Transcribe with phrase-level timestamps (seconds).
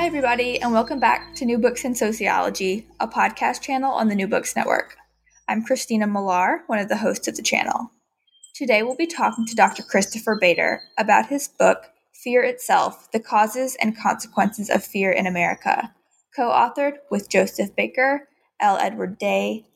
[0.00, 4.14] Hi, everybody, and welcome back to New Books in Sociology, a podcast channel on the
[4.14, 4.96] New Books Network.
[5.46, 7.90] I'm Christina Millar, one of the hosts of the channel.
[8.54, 9.82] Today, we'll be talking to Dr.
[9.82, 15.94] Christopher Bader about his book, Fear Itself The Causes and Consequences of Fear in America,
[16.34, 18.26] co authored with Joseph Baker,
[18.58, 18.78] L.
[18.78, 19.66] Edward Day,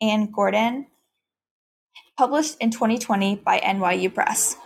[0.00, 0.86] Ann Gordon,
[2.16, 4.56] published in 2020 by NYU Press.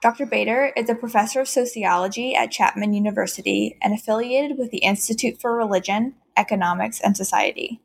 [0.00, 0.24] Dr.
[0.24, 5.54] Bader is a professor of sociology at Chapman University and affiliated with the Institute for
[5.54, 7.80] Religion, Economics, and Society.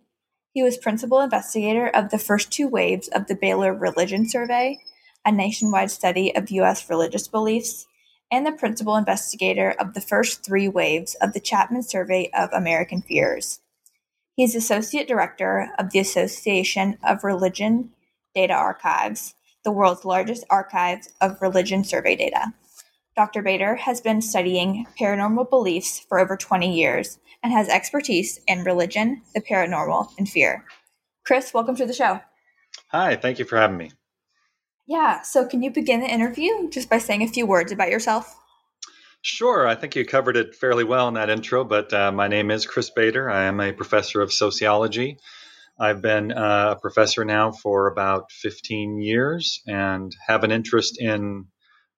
[0.54, 4.80] He was principal investigator of the first two waves of the Baylor Religion Survey,
[5.26, 6.90] a nationwide study of U.S.
[6.90, 7.86] religious beliefs,
[8.32, 13.02] and the principal investigator of the first three waves of the Chapman Survey of American
[13.02, 13.60] Fears.
[14.38, 17.92] He is associate director of the Association of Religion
[18.34, 22.54] Data Archives the world's largest archives of religion survey data.
[23.18, 23.42] Dr.
[23.42, 29.24] Bader has been studying paranormal beliefs for over 20 years and has expertise in religion,
[29.34, 30.64] the paranormal, and fear.
[31.26, 32.22] Chris, welcome to the show.
[32.90, 33.92] Hi, thank you for having me.
[34.86, 38.38] Yeah, so can you begin the interview just by saying a few words about yourself?
[39.24, 42.52] Sure, I think you covered it fairly well in that intro, but uh, my name
[42.52, 43.28] is Chris Bader.
[43.28, 45.18] I am a professor of sociology
[45.78, 51.48] I've been uh, a professor now for about 15 years and have an interest in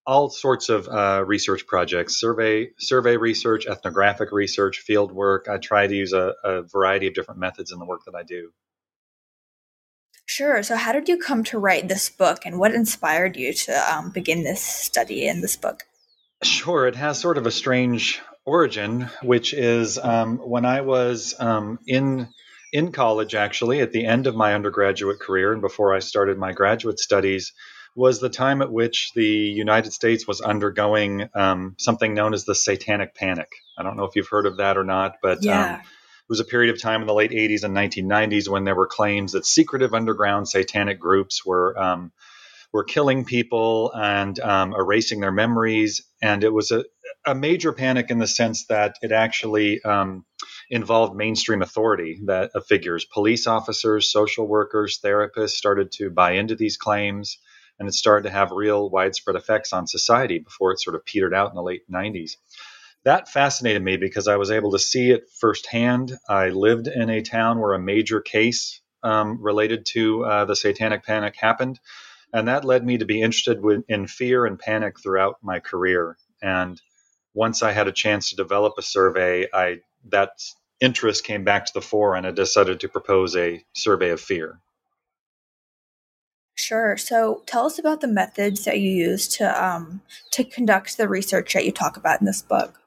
[0.05, 5.47] all sorts of uh, research projects survey survey research ethnographic research field work.
[5.49, 8.23] I try to use a, a, variety of different methods in the work that i
[8.23, 8.51] do.
[10.25, 10.63] Sure.
[10.63, 14.09] So how did you come to write this book and what inspired you to um,
[14.11, 15.83] begin this study in this book?
[16.41, 16.88] Sure.
[16.88, 22.29] It has sort of a strange origin which is um, when i was um, in
[22.72, 26.51] in college, actually, at the end of my undergraduate career and before I started my
[26.51, 27.53] graduate studies,
[27.95, 32.53] was the time at which the United States was undergoing um, something known as the
[32.53, 33.50] Satanic Panic.
[33.75, 35.75] I don't know if you've heard of that or not, but yeah.
[35.75, 38.75] um, it was a period of time in the late 80s and 1990s when there
[38.75, 42.11] were claims that secretive underground satanic groups were um,
[42.72, 46.83] were killing people and um, erasing their memories, and it was a,
[47.25, 50.23] a major panic in the sense that it actually um,
[50.69, 53.05] involved mainstream authority that figures.
[53.05, 57.38] Police officers social workers therapists started to buy into these claims
[57.79, 61.33] and it started to have real widespread effects on society before it sort of petered
[61.33, 62.31] out in the late 90s
[63.03, 66.17] that fascinated me because i was able to see it firsthand.
[66.27, 71.06] I lived in a town where a major case um, related to uh, the satanic
[71.06, 71.79] panic happened
[72.33, 76.17] and that led me to be interested in fear and panic throughout my career.
[76.41, 76.79] And
[77.33, 80.31] once I had a chance to develop a survey, I that
[80.80, 84.59] interest came back to the fore, and I decided to propose a survey of fear.
[86.56, 86.97] Sure.
[86.97, 91.53] So, tell us about the methods that you use to um, to conduct the research
[91.53, 92.80] that you talk about in this book.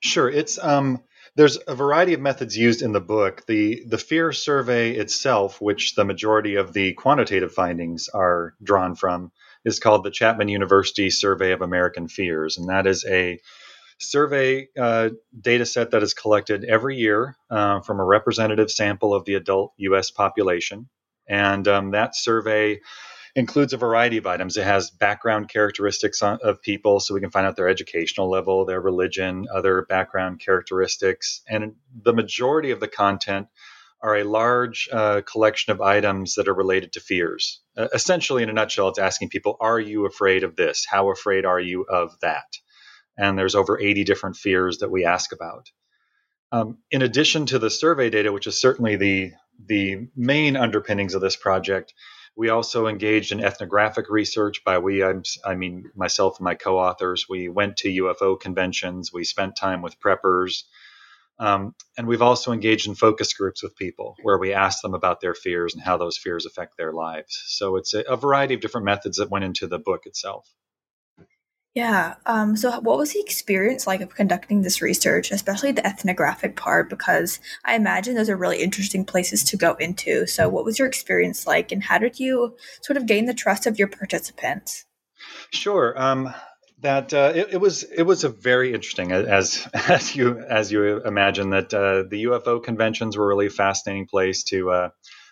[0.00, 0.30] Sure.
[0.30, 1.02] It's um,
[1.34, 3.44] there's a variety of methods used in the book.
[3.46, 9.32] The the fear survey itself, which the majority of the quantitative findings are drawn from,
[9.64, 13.40] is called the Chapman University Survey of American Fears, and that is a
[14.02, 19.24] survey uh, data set that is collected every year uh, from a representative sample of
[19.24, 20.10] the adult U.S.
[20.10, 20.88] population.
[21.28, 22.80] And um, that survey
[23.34, 24.56] includes a variety of items.
[24.56, 28.64] It has background characteristics on, of people, so we can find out their educational level,
[28.64, 31.40] their religion, other background characteristics.
[31.48, 33.48] And the majority of the content
[34.02, 37.60] are a large uh, collection of items that are related to fears.
[37.94, 40.84] Essentially, in a nutshell, it's asking people, Are you afraid of this?
[40.88, 42.44] How afraid are you of that?
[43.18, 45.70] And there's over 80 different fears that we ask about.
[46.52, 49.32] Um, in addition to the survey data, which is certainly the
[49.66, 51.92] the main underpinnings of this project,
[52.36, 54.64] We also engaged in ethnographic research.
[54.64, 57.26] By we, I'm, i mean myself and my co-authors.
[57.28, 59.12] We went to UFO conventions.
[59.12, 60.62] We spent time with preppers,
[61.38, 65.20] um, and we've also engaged in focus groups with people where we ask them about
[65.20, 67.42] their fears and how those fears affect their lives.
[67.48, 70.48] So it's a, a variety of different methods that went into the book itself.
[71.74, 72.16] Yeah.
[72.26, 76.90] Um, so, what was the experience like of conducting this research, especially the ethnographic part?
[76.90, 80.26] Because I imagine those are really interesting places to go into.
[80.26, 83.66] So, what was your experience like, and how did you sort of gain the trust
[83.66, 84.84] of your participants?
[85.50, 85.94] Sure.
[85.96, 86.34] Um,
[86.80, 91.02] that uh, it, it, was it was a very interesting as as you as you
[91.02, 94.88] imagine that uh, the UFO conventions were really a fascinating place to uh,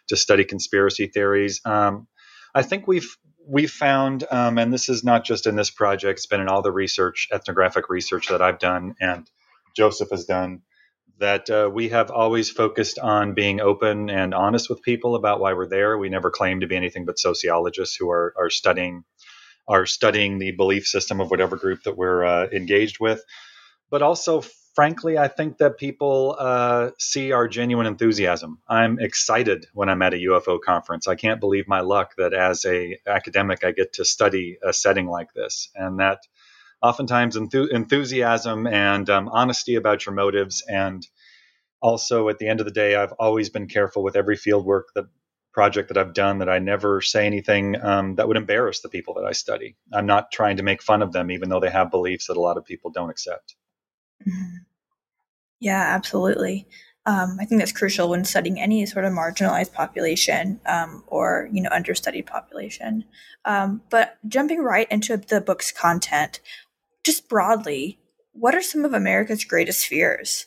[0.08, 1.60] to study conspiracy theories.
[1.66, 2.06] Um,
[2.54, 3.14] I think we've
[3.50, 6.62] we found, um, and this is not just in this project, it's been in all
[6.62, 9.28] the research, ethnographic research that I've done and
[9.76, 10.62] Joseph has done,
[11.18, 15.52] that uh, we have always focused on being open and honest with people about why
[15.52, 15.98] we're there.
[15.98, 19.04] We never claim to be anything but sociologists who are, are studying
[19.68, 23.22] are studying the belief system of whatever group that we're uh, engaged with,
[23.88, 24.42] but also
[24.80, 28.60] frankly, I think that people uh, see our genuine enthusiasm.
[28.66, 31.06] I'm excited when I'm at a UFO conference.
[31.06, 35.06] I can't believe my luck that as a academic, I get to study a setting
[35.06, 36.20] like this, and that
[36.80, 41.06] oftentimes enth- enthusiasm and um, honesty about your motives, and
[41.82, 44.88] also at the end of the day, I've always been careful with every field work
[44.94, 45.08] that
[45.52, 49.12] project that I've done that I never say anything um, that would embarrass the people
[49.16, 49.76] that I study.
[49.92, 52.40] I'm not trying to make fun of them, even though they have beliefs that a
[52.40, 53.56] lot of people don't accept.
[54.26, 54.69] Mm-hmm.
[55.60, 56.66] Yeah, absolutely.
[57.06, 61.62] Um, I think that's crucial when studying any sort of marginalized population um, or you
[61.62, 63.04] know understudied population.
[63.44, 66.40] Um, but jumping right into the book's content,
[67.04, 67.98] just broadly,
[68.32, 70.46] what are some of America's greatest fears?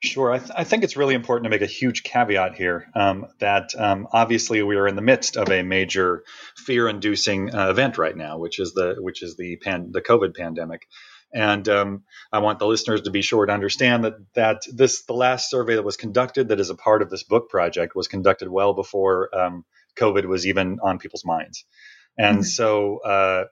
[0.00, 0.30] Sure.
[0.30, 3.70] I, th- I, think it's really important to make a huge caveat here um, that
[3.76, 6.22] um, obviously we are in the midst of a major
[6.56, 10.86] fear-inducing uh, event right now, which is the which is the pan- the COVID pandemic.
[11.32, 15.12] And um, I want the listeners to be sure to understand that that this the
[15.12, 18.48] last survey that was conducted that is a part of this book project was conducted
[18.48, 19.64] well before um,
[19.96, 21.64] COVID was even on people's minds,
[22.16, 22.44] and mm-hmm.
[22.44, 23.44] so uh,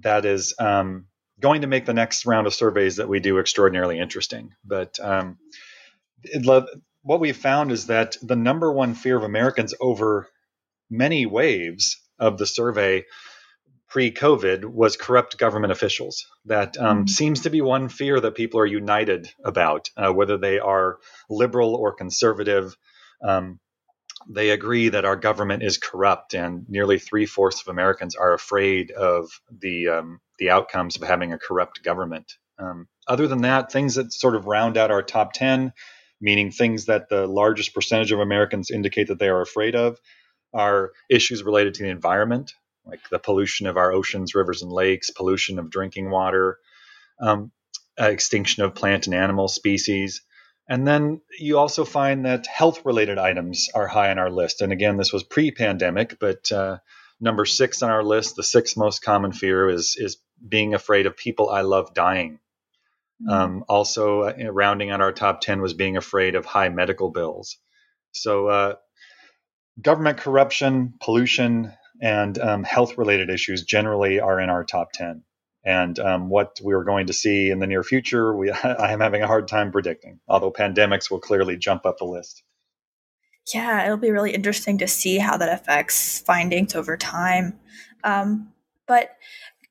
[0.00, 1.06] that is um,
[1.40, 4.54] going to make the next round of surveys that we do extraordinarily interesting.
[4.64, 5.38] But um,
[6.24, 6.46] it,
[7.02, 10.28] what we've found is that the number one fear of Americans over
[10.90, 13.04] many waves of the survey
[13.88, 16.26] pre-COVID was corrupt government officials.
[16.44, 17.06] That um, mm-hmm.
[17.06, 20.98] seems to be one fear that people are united about, uh, whether they are
[21.30, 22.76] liberal or conservative.
[23.22, 23.58] Um,
[24.28, 28.90] they agree that our government is corrupt, and nearly three fourths of Americans are afraid
[28.90, 32.34] of the um, the outcomes of having a corrupt government.
[32.58, 35.72] Um, other than that, things that sort of round out our top ten,
[36.20, 39.98] meaning things that the largest percentage of Americans indicate that they are afraid of,
[40.52, 42.52] are issues related to the environment,
[42.88, 46.58] like the pollution of our oceans, rivers, and lakes, pollution of drinking water,
[47.20, 47.52] um,
[47.98, 50.22] extinction of plant and animal species.
[50.68, 54.60] And then you also find that health related items are high on our list.
[54.60, 56.78] And again, this was pre pandemic, but uh,
[57.20, 61.16] number six on our list, the sixth most common fear is, is being afraid of
[61.16, 62.38] people I love dying.
[63.22, 63.30] Mm-hmm.
[63.30, 67.56] Um, also, uh, rounding out our top 10 was being afraid of high medical bills.
[68.12, 68.74] So, uh,
[69.80, 75.22] government corruption, pollution, and um, health related issues generally are in our top 10
[75.64, 79.22] and um, what we're going to see in the near future we, i am having
[79.22, 82.42] a hard time predicting although pandemics will clearly jump up the list.
[83.52, 87.58] Yeah it'll be really interesting to see how that affects findings over time.
[88.04, 88.52] Um,
[88.86, 89.16] but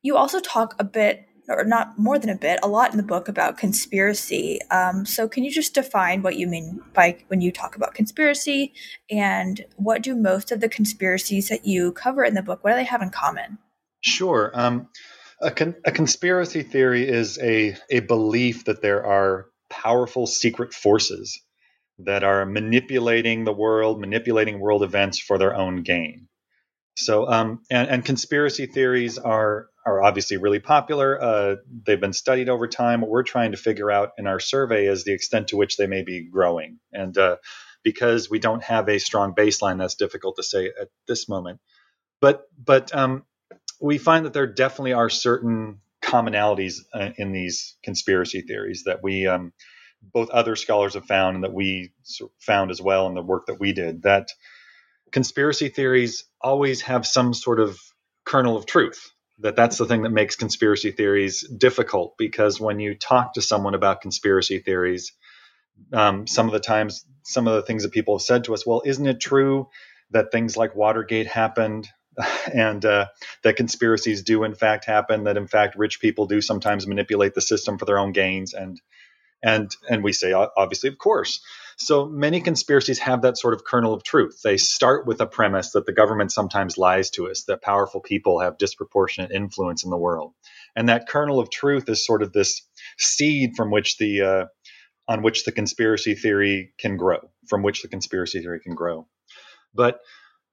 [0.01, 3.03] you also talk a bit or not more than a bit, a lot in the
[3.03, 4.59] book about conspiracy.
[4.69, 8.73] Um, so, can you just define what you mean by when you talk about conspiracy,
[9.09, 12.63] and what do most of the conspiracies that you cover in the book?
[12.63, 13.57] What do they have in common?
[14.01, 14.51] Sure.
[14.53, 14.89] Um,
[15.41, 21.41] a, con- a conspiracy theory is a a belief that there are powerful secret forces
[21.99, 26.27] that are manipulating the world, manipulating world events for their own gain.
[26.95, 31.21] So, um, and, and, conspiracy theories are are obviously really popular.
[31.21, 33.01] Uh, they've been studied over time.
[33.01, 35.87] What we're trying to figure out in our survey is the extent to which they
[35.87, 37.37] may be growing, and uh,
[37.83, 41.61] because we don't have a strong baseline, that's difficult to say at this moment.
[42.19, 43.23] But but um,
[43.81, 49.27] we find that there definitely are certain commonalities uh, in these conspiracy theories that we
[49.27, 49.53] um,
[50.01, 51.91] both other scholars have found and that we
[52.39, 54.29] found as well in the work that we did that
[55.11, 57.79] conspiracy theories always have some sort of
[58.25, 62.95] kernel of truth that that's the thing that makes conspiracy theories difficult because when you
[62.95, 65.13] talk to someone about conspiracy theories
[65.93, 68.65] um, some of the times some of the things that people have said to us
[68.65, 69.69] well isn't it true
[70.11, 71.87] that things like watergate happened
[72.53, 73.07] and uh,
[73.43, 75.25] that conspiracies do in fact happen.
[75.25, 78.81] That in fact rich people do sometimes manipulate the system for their own gains, and
[79.43, 81.41] and and we say obviously, of course.
[81.79, 84.41] So many conspiracies have that sort of kernel of truth.
[84.43, 88.39] They start with a premise that the government sometimes lies to us, that powerful people
[88.39, 90.33] have disproportionate influence in the world,
[90.75, 92.63] and that kernel of truth is sort of this
[92.97, 94.45] seed from which the uh,
[95.07, 99.07] on which the conspiracy theory can grow, from which the conspiracy theory can grow.
[99.73, 99.99] But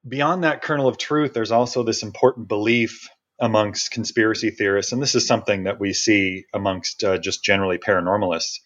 [0.07, 3.09] beyond that kernel of truth, there's also this important belief
[3.41, 8.59] amongst conspiracy theorists, and this is something that we see amongst uh, just generally paranormalists,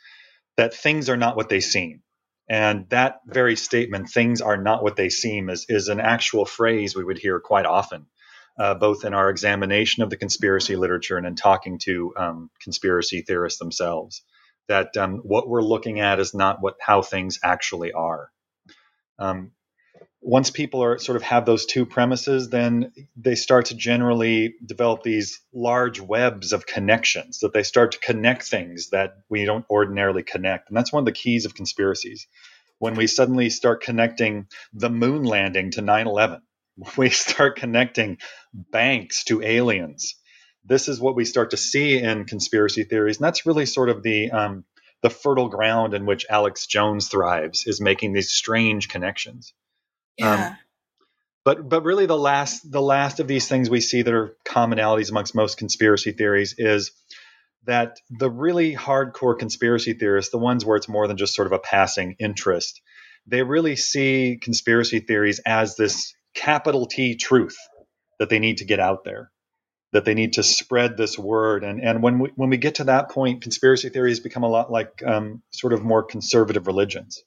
[0.56, 2.02] that things are not what they seem.
[2.48, 6.96] And that very statement, things are not what they seem, is, is an actual phrase
[6.96, 8.06] we would hear quite often,
[8.58, 13.22] uh, both in our examination of the conspiracy literature and in talking to um, conspiracy
[13.22, 14.22] theorists themselves.
[14.68, 18.30] That um, what we're looking at is not what how things actually are.
[19.18, 19.52] Um,
[20.20, 25.02] once people are sort of have those two premises, then they start to generally develop
[25.02, 30.22] these large webs of connections that they start to connect things that we don't ordinarily
[30.22, 30.68] connect.
[30.68, 32.26] And that's one of the keys of conspiracies.
[32.78, 36.42] When we suddenly start connecting the moon landing to 9 11,
[36.96, 38.18] we start connecting
[38.52, 40.16] banks to aliens.
[40.64, 43.18] This is what we start to see in conspiracy theories.
[43.18, 44.64] And that's really sort of the, um,
[45.00, 49.54] the fertile ground in which Alex Jones thrives, is making these strange connections.
[50.18, 50.48] Yeah.
[50.48, 50.56] Um,
[51.44, 55.10] but but really the last the last of these things we see that are commonalities
[55.10, 56.92] amongst most conspiracy theories is
[57.64, 61.52] that the really hardcore conspiracy theorists, the ones where it's more than just sort of
[61.52, 62.80] a passing interest,
[63.26, 67.56] they really see conspiracy theories as this capital T truth
[68.18, 69.30] that they need to get out there,
[69.92, 71.64] that they need to spread this word.
[71.64, 74.70] And and when we when we get to that point, conspiracy theories become a lot
[74.70, 77.22] like um, sort of more conservative religions.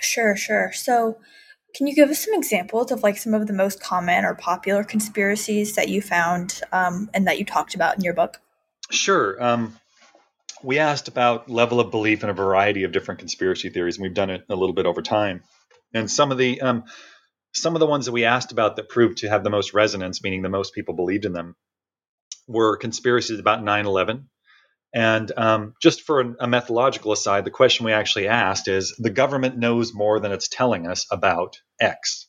[0.00, 0.72] Sure, sure.
[0.72, 1.18] So,
[1.74, 4.82] can you give us some examples of like some of the most common or popular
[4.82, 8.40] conspiracies that you found um, and that you talked about in your book?
[8.90, 9.42] Sure.
[9.42, 9.76] Um,
[10.62, 14.14] we asked about level of belief in a variety of different conspiracy theories, and we've
[14.14, 15.42] done it a little bit over time.
[15.94, 16.84] And some of the um,
[17.52, 20.22] some of the ones that we asked about that proved to have the most resonance,
[20.22, 21.54] meaning the most people believed in them,
[22.46, 24.24] were conspiracies about 9/11,
[24.94, 29.10] and um, just for a, a methodological aside, the question we actually asked is the
[29.10, 32.26] government knows more than it's telling us about X.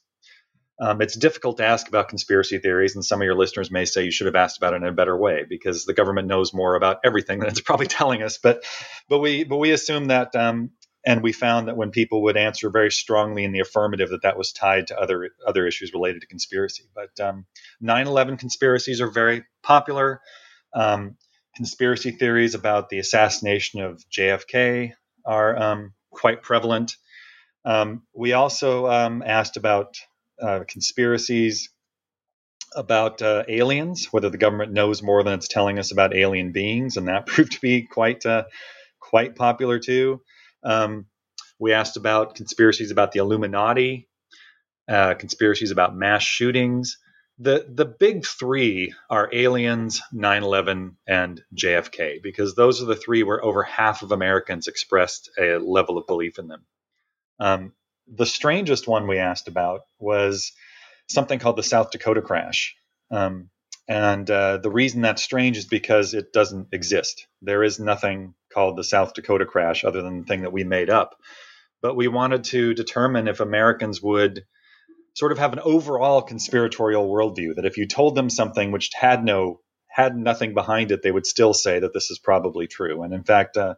[0.82, 4.06] Um, it's difficult to ask about conspiracy theories, and some of your listeners may say
[4.06, 6.76] you should have asked about it in a better way because the government knows more
[6.76, 8.38] about everything than it's probably telling us.
[8.38, 8.64] But
[9.10, 10.72] but we but we assume that, um,
[11.06, 14.38] and we found that when people would answer very strongly in the affirmative, that that
[14.38, 16.86] was tied to other other issues related to conspiracy.
[16.96, 17.46] But um,
[17.84, 20.22] 9/11 conspiracies are very popular.
[20.74, 21.18] Um,
[21.56, 24.94] conspiracy theories about the assassination of JFK
[25.26, 26.96] are um, quite prevalent.
[27.66, 29.98] Um, we also um, asked about
[30.42, 31.70] uh, conspiracies
[32.76, 36.98] about uh, aliens, whether the government knows more than it's telling us about alien beings,
[36.98, 38.44] and that proved to be quite uh,
[39.00, 40.22] quite popular too.
[40.64, 41.06] Um,
[41.60, 44.08] we asked about conspiracies about the Illuminati,
[44.88, 46.98] uh, conspiracies about mass shootings,
[47.40, 53.44] the the big three are aliens 9-11 and jfk because those are the three where
[53.44, 56.66] over half of americans expressed a level of belief in them.
[57.40, 57.74] Um,
[58.08, 60.52] the strangest one we asked about was
[61.08, 62.76] something called the south dakota crash.
[63.12, 63.50] Um,
[63.88, 67.26] and uh, the reason that's strange is because it doesn't exist.
[67.42, 70.90] There is nothing called the south dakota crash other than the thing that we made
[70.90, 71.16] up.
[71.82, 74.44] But we wanted to determine if americans would
[75.16, 79.24] sort of have an overall conspiratorial worldview that if you told them something which had
[79.24, 83.04] no had nothing behind it, they would still say that this is probably true.
[83.04, 83.76] And in fact, uh,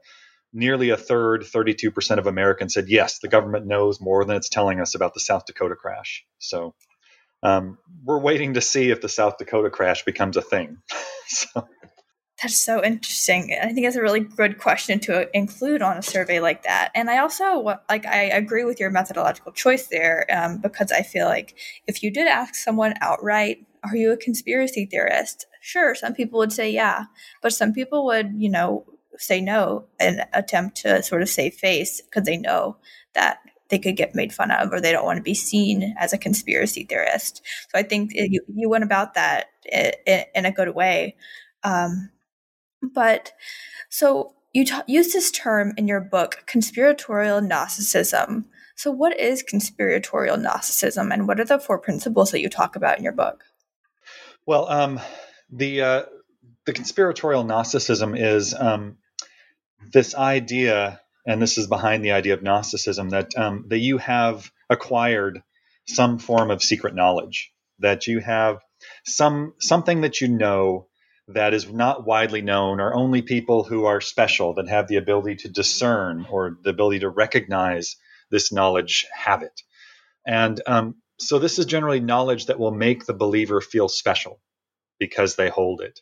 [0.54, 4.80] nearly a third, 32% of Americans said, yes, the government knows more than it's telling
[4.82, 6.26] us about the South Dakota crash.
[6.38, 6.76] So
[7.44, 10.78] um, we're waiting to see if the South Dakota crash becomes a thing.
[11.28, 11.68] so.
[12.42, 13.56] That's so interesting.
[13.62, 16.90] I think it's a really good question to include on a survey like that.
[16.96, 21.28] And I also like I agree with your methodological choice there um, because I feel
[21.28, 21.56] like
[21.88, 26.52] if you did ask someone outright, "Are you a conspiracy theorist?" Sure, some people would
[26.52, 27.04] say yeah,
[27.44, 28.86] but some people would, you know,
[29.18, 32.78] say no and attempt to sort of save face because they know
[33.14, 33.38] that
[33.70, 36.18] they could get made fun of or they don't want to be seen as a
[36.18, 37.44] conspiracy theorist.
[37.70, 41.16] So I think you, you went about that in, in a good way.
[41.64, 42.10] Um,
[42.82, 43.34] but
[43.90, 48.46] so you t- use this term in your book, conspiratorial Gnosticism.
[48.76, 52.98] So, what is conspiratorial Gnosticism, and what are the four principles that you talk about
[52.98, 53.44] in your book?
[54.46, 55.00] Well, um,
[55.52, 56.04] the uh,
[56.66, 58.98] the conspiratorial Gnosticism is um,
[59.92, 64.52] this idea, and this is behind the idea of Gnosticism that um, that you have
[64.70, 65.44] acquired
[65.88, 68.62] some form of secret knowledge, that you have
[69.06, 70.88] some something that you know
[71.28, 75.36] that is not widely known, or only people who are special that have the ability
[75.38, 77.96] to discern or the ability to recognize
[78.30, 79.62] this knowledge have it.
[80.26, 84.40] And um, so this is generally knowledge that will make the believer feel special
[85.00, 86.00] because they hold it.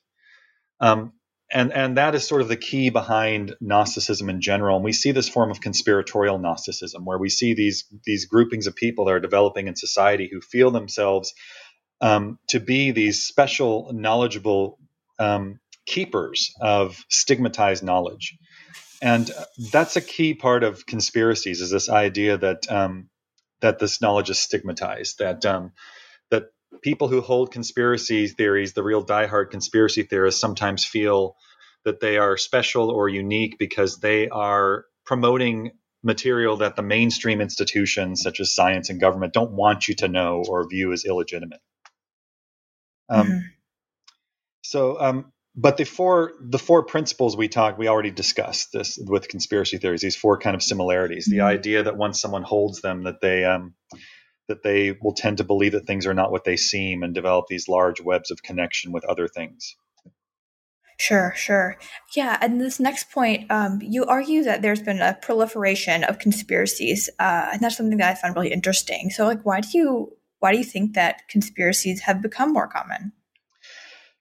[0.80, 1.14] Um,
[1.52, 4.76] and and that is sort of the key behind Gnosticism in general.
[4.76, 8.76] And we see this form of conspiratorial Gnosticism, where we see these these groupings of
[8.76, 11.34] people that are developing in society who feel themselves
[12.02, 14.79] um, to be these special, knowledgeable
[15.20, 18.38] um, keepers of stigmatized knowledge.
[19.02, 19.30] And
[19.72, 23.10] that's a key part of conspiracies is this idea that um,
[23.62, 25.72] that this knowledge is stigmatized, that um,
[26.32, 26.46] that
[26.82, 31.36] people who hold conspiracy theories, the real diehard conspiracy theorists, sometimes feel
[31.86, 35.72] that they are special or unique because they are promoting
[36.04, 40.44] material that the mainstream institutions such as science and government don't want you to know
[40.48, 41.60] or view as illegitimate.
[43.10, 43.40] Um, mm-hmm.
[44.70, 49.28] So, um, but the four the four principles we talked we already discussed this with
[49.28, 50.02] conspiracy theories.
[50.02, 51.28] These four kind of similarities.
[51.28, 51.40] Mm-hmm.
[51.40, 53.74] The idea that once someone holds them, that they um,
[54.48, 57.46] that they will tend to believe that things are not what they seem and develop
[57.50, 59.76] these large webs of connection with other things.
[61.00, 61.78] Sure, sure.
[62.16, 67.10] Yeah, and this next point, um, you argue that there's been a proliferation of conspiracies,
[67.18, 69.10] uh, and that's something that I found really interesting.
[69.10, 73.14] So, like, why do you why do you think that conspiracies have become more common?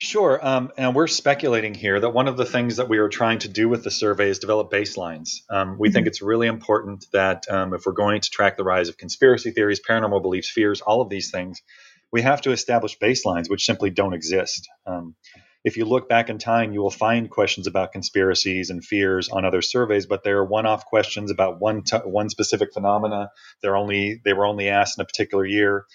[0.00, 0.38] Sure.
[0.40, 3.48] Um, and we're speculating here that one of the things that we are trying to
[3.48, 5.40] do with the survey is develop baselines.
[5.50, 5.94] Um, we mm-hmm.
[5.94, 9.50] think it's really important that um, if we're going to track the rise of conspiracy
[9.50, 11.62] theories, paranormal beliefs, fears, all of these things,
[12.12, 14.68] we have to establish baselines which simply don't exist.
[14.86, 15.16] Um,
[15.64, 19.44] if you look back in time, you will find questions about conspiracies and fears on
[19.44, 23.30] other surveys, but they're one-off questions about one t- one specific phenomena.
[23.62, 25.86] They're only they were only asked in a particular year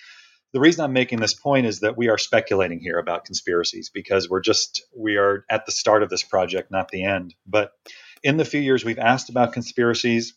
[0.53, 4.29] the reason I'm making this point is that we are speculating here about conspiracies because
[4.29, 7.33] we're just we are at the start of this project, not the end.
[7.45, 7.72] But
[8.24, 10.36] in the few years we've asked about conspiracies,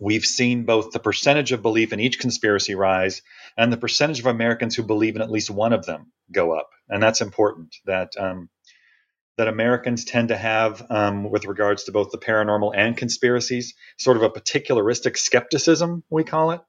[0.00, 3.22] we've seen both the percentage of belief in each conspiracy rise
[3.56, 6.70] and the percentage of Americans who believe in at least one of them go up,
[6.88, 7.76] and that's important.
[7.86, 8.50] That um,
[9.36, 14.16] that Americans tend to have um, with regards to both the paranormal and conspiracies, sort
[14.16, 16.60] of a particularistic skepticism, we call it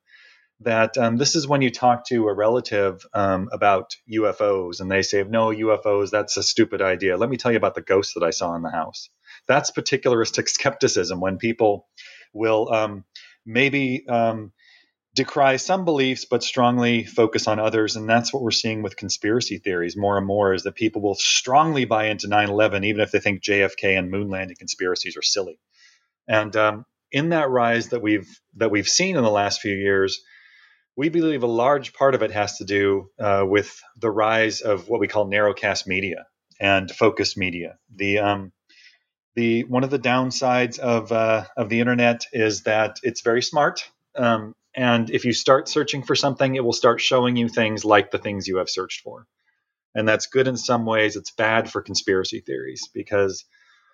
[0.62, 5.02] that um, this is when you talk to a relative um, about UFOs and they
[5.02, 7.18] say, no, UFOs, that's a stupid idea.
[7.18, 9.10] Let me tell you about the ghost that I saw in the house.
[9.48, 11.88] That's particularistic skepticism when people
[12.34, 13.06] will um,
[13.46, 14.52] maybe um,
[15.16, 17.96] decry some beliefs but strongly focus on others.
[17.96, 21.16] And that's what we're seeing with conspiracy theories more and more is that people will
[21.16, 25.22] strongly buy into 9 11, even if they think JFK and moon landing conspiracies are
[25.22, 25.58] silly.
[26.28, 30.22] And um, in that rise that we've that we've seen in the last few years,
[30.96, 34.90] we believe a large part of it has to do uh, with the rise of
[34.90, 36.26] what we call narrowcast media
[36.60, 37.78] and focused media.
[37.96, 38.52] The um,
[39.36, 43.90] the one of the downsides of uh, of the internet is that it's very smart.
[44.16, 48.12] Um, and if you start searching for something, it will start showing you things like
[48.12, 49.26] the things you have searched for.
[49.96, 51.16] And that's good in some ways.
[51.16, 53.46] It's bad for conspiracy theories because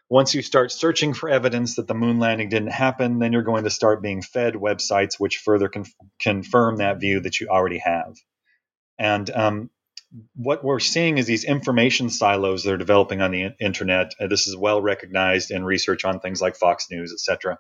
[0.10, 3.64] once you start searching for evidence that the moon landing didn't happen, then you're going
[3.64, 8.16] to start being fed websites which further conf- confirm that view that you already have.
[9.00, 9.70] And um,
[10.36, 14.12] what we're seeing is these information silos that are developing on the internet.
[14.20, 17.58] Uh, this is well recognized in research on things like Fox News, et cetera.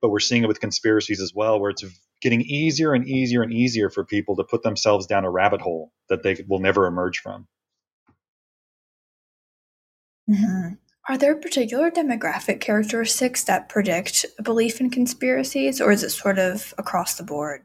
[0.00, 1.84] But we're seeing it with conspiracies as well, where it's
[2.22, 5.92] getting easier and easier and easier for people to put themselves down a rabbit hole
[6.08, 7.48] that they will never emerge from.
[10.30, 10.74] Mm-hmm.
[11.08, 16.74] Are there particular demographic characteristics that predict belief in conspiracies, or is it sort of
[16.76, 17.62] across the board?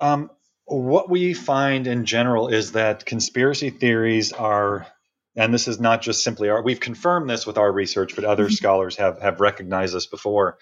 [0.00, 0.30] Um,
[0.64, 4.86] what we find in general is that conspiracy theories are,
[5.34, 8.44] and this is not just simply our, we've confirmed this with our research, but other
[8.44, 8.52] mm-hmm.
[8.52, 10.58] scholars have, have recognized this before,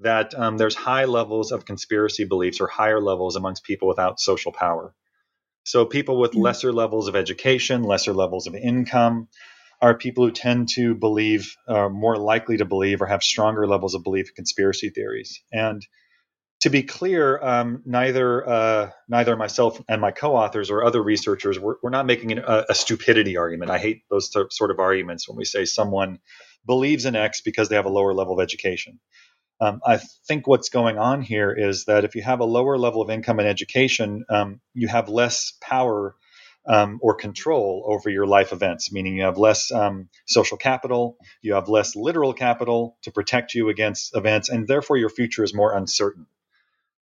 [0.00, 4.50] that um, there's high levels of conspiracy beliefs or higher levels amongst people without social
[4.50, 4.92] power.
[5.62, 6.40] So people with mm-hmm.
[6.40, 9.28] lesser levels of education, lesser levels of income,
[9.80, 13.66] are people who tend to believe, are uh, more likely to believe, or have stronger
[13.66, 15.42] levels of belief in conspiracy theories.
[15.52, 15.86] And
[16.60, 21.76] to be clear, um, neither uh, neither myself and my co-authors or other researchers we're,
[21.82, 23.70] we're not making an, a, a, stupidity argument.
[23.70, 26.18] I hate those th- sort of arguments when we say someone
[26.64, 28.98] believes in X because they have a lower level of education.
[29.60, 33.00] Um, I think what's going on here is that if you have a lower level
[33.00, 36.14] of income and education, um, you have less power
[36.66, 41.54] um, or control over your life events, meaning you have less um, social capital, you
[41.54, 45.76] have less literal capital to protect you against events, and therefore your future is more
[45.76, 46.26] uncertain.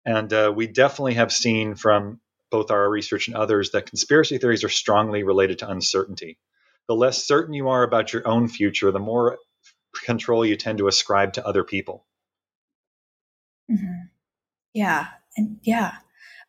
[0.05, 2.19] And uh, we definitely have seen from
[2.51, 6.37] both our research and others, that conspiracy theories are strongly related to uncertainty.
[6.87, 9.37] The less certain you are about your own future, the more
[10.05, 12.05] control you tend to ascribe to other people.
[13.71, 14.03] Mm-hmm.
[14.73, 15.07] Yeah.
[15.35, 15.95] And yeah,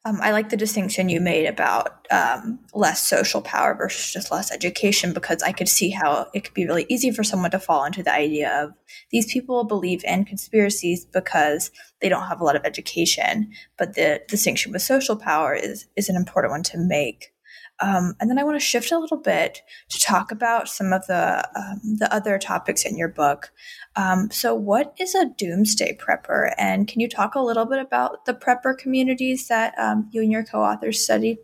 [0.07, 4.53] um, I like the distinction you made about um, less social power versus just less
[4.53, 7.85] education because I could see how it could be really easy for someone to fall
[7.85, 8.73] into the idea of
[9.11, 13.51] these people believe in conspiracies because they don't have a lot of education.
[13.77, 17.33] But the distinction with social power is is an important one to make.
[17.81, 21.07] Um, and then I want to shift a little bit to talk about some of
[21.07, 23.53] the um, the other topics in your book.
[23.97, 28.25] Um, so, what is a doomsday prepper, and can you talk a little bit about
[28.25, 31.39] the prepper communities that um, you and your co-authors studied?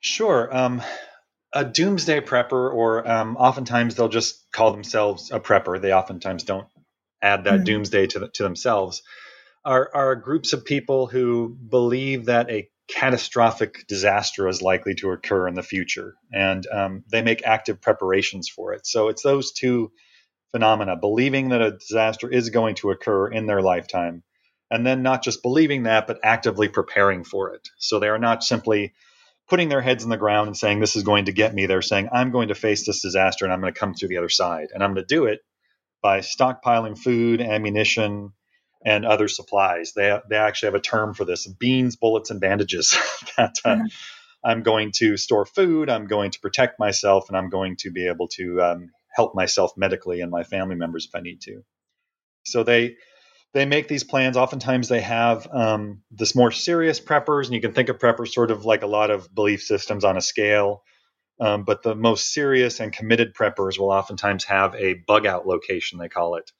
[0.00, 0.54] Sure.
[0.54, 0.82] Um,
[1.52, 5.80] a doomsday prepper, or um, oftentimes they'll just call themselves a prepper.
[5.80, 6.66] They oftentimes don't
[7.22, 7.64] add that mm-hmm.
[7.64, 9.02] doomsday to, the, to themselves.
[9.64, 15.48] Are, are groups of people who believe that a catastrophic disaster is likely to occur
[15.48, 18.86] in the future, and um, they make active preparations for it.
[18.86, 19.92] So it's those two
[20.52, 24.22] phenomena believing that a disaster is going to occur in their lifetime,
[24.70, 27.68] and then not just believing that, but actively preparing for it.
[27.78, 28.94] So they are not simply
[29.48, 31.66] putting their heads in the ground and saying, This is going to get me.
[31.66, 34.18] They're saying, I'm going to face this disaster and I'm going to come through the
[34.18, 34.68] other side.
[34.72, 35.40] And I'm going to do it
[36.02, 38.32] by stockpiling food, ammunition,
[38.84, 39.92] and other supplies.
[39.94, 42.96] They they actually have a term for this: beans, bullets, and bandages.
[43.36, 43.86] that uh, mm-hmm.
[44.44, 48.06] I'm going to store food, I'm going to protect myself, and I'm going to be
[48.06, 51.64] able to um, help myself medically and my family members if I need to.
[52.44, 52.96] So they
[53.54, 54.36] they make these plans.
[54.36, 58.50] Oftentimes, they have um, this more serious preppers, and you can think of preppers sort
[58.50, 60.82] of like a lot of belief systems on a scale.
[61.40, 65.98] Um, but the most serious and committed preppers will oftentimes have a bug out location,
[65.98, 66.50] they call it,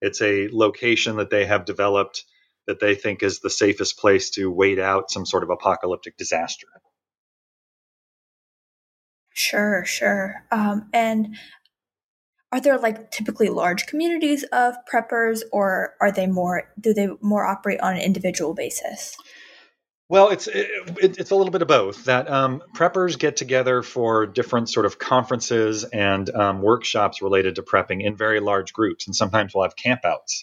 [0.00, 2.24] it's a location that they have developed
[2.66, 6.66] that they think is the safest place to wait out some sort of apocalyptic disaster.
[9.32, 10.44] Sure, sure.
[10.52, 11.36] Um, and
[12.52, 16.64] are there like typically large communities of preppers, or are they more?
[16.78, 19.16] Do they more operate on an individual basis?
[20.10, 20.66] Well, it's it,
[20.98, 22.06] it's a little bit of both.
[22.06, 27.62] That um, preppers get together for different sort of conferences and um, workshops related to
[27.62, 30.42] prepping in very large groups, and sometimes we'll have campouts.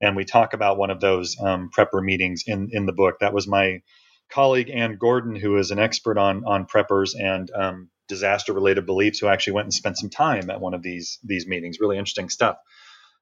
[0.00, 3.20] And we talk about one of those um, prepper meetings in in the book.
[3.20, 3.82] That was my
[4.28, 9.20] colleague Ann Gordon, who is an expert on on preppers and um, disaster related beliefs,
[9.20, 11.78] who actually went and spent some time at one of these these meetings.
[11.78, 12.56] Really interesting stuff.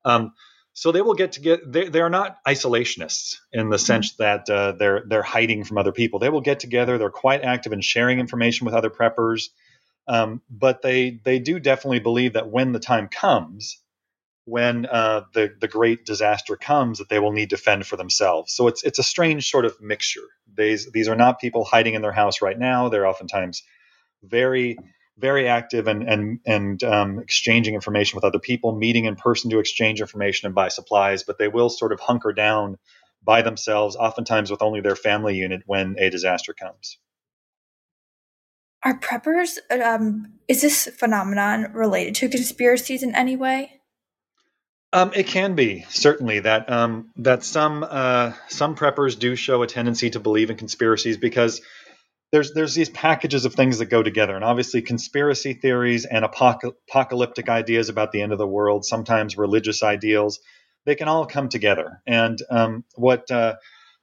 [0.03, 0.33] Um,
[0.75, 4.23] so they will get to get they, they are not isolationists in the sense mm-hmm.
[4.23, 6.19] that uh, they're they're hiding from other people.
[6.19, 9.49] They will get together they're quite active in sharing information with other preppers
[10.07, 13.81] um, but they they do definitely believe that when the time comes
[14.47, 18.53] when uh, the the great disaster comes that they will need to fend for themselves.
[18.53, 20.29] So it's it's a strange sort of mixture.
[20.55, 22.89] These these are not people hiding in their house right now.
[22.91, 23.63] They're oftentimes
[24.23, 24.77] very
[25.19, 29.59] very active and and and um, exchanging information with other people, meeting in person to
[29.59, 31.23] exchange information and buy supplies.
[31.23, 32.79] But they will sort of hunker down
[33.23, 36.99] by themselves, oftentimes with only their family unit when a disaster comes.
[38.85, 39.57] Are preppers?
[39.71, 43.81] Um, is this phenomenon related to conspiracies in any way?
[44.93, 49.67] Um, it can be certainly that um, that some uh, some preppers do show a
[49.67, 51.63] tendency to believe in conspiracies because
[52.35, 57.49] there's there's these packages of things that go together, and obviously conspiracy theories and apocalyptic
[57.49, 60.41] ideas about the end of the world, sometimes religious ideals,
[60.85, 62.03] they can all come together.
[62.09, 63.55] And um, what uh,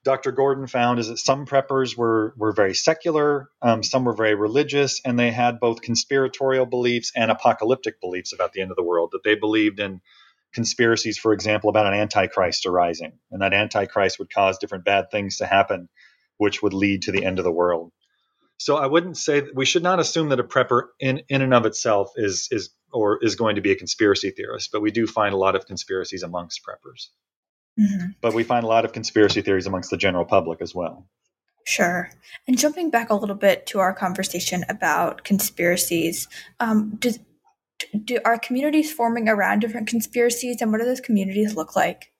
[0.05, 0.31] Dr.
[0.31, 5.01] Gordon found is that some preppers were were very secular, um, some were very religious,
[5.03, 9.09] and they had both conspiratorial beliefs and apocalyptic beliefs about the end of the world.
[9.11, 9.99] That they believed in
[10.53, 15.39] conspiracies, for example, about an antichrist arising, and that antichrist would cause different bad things
[15.39, 15.89] to happen,
[16.37, 17.91] which would lead to the end of the world.
[18.61, 21.65] So I wouldn't say we should not assume that a prepper in in and of
[21.65, 25.33] itself is is or is going to be a conspiracy theorist, but we do find
[25.33, 27.07] a lot of conspiracies amongst preppers.
[27.79, 28.11] Mm-hmm.
[28.21, 31.07] But we find a lot of conspiracy theories amongst the general public as well.
[31.65, 32.11] Sure.
[32.47, 36.27] And jumping back a little bit to our conversation about conspiracies,
[36.59, 37.13] um, do,
[38.03, 42.11] do are communities forming around different conspiracies, and what do those communities look like?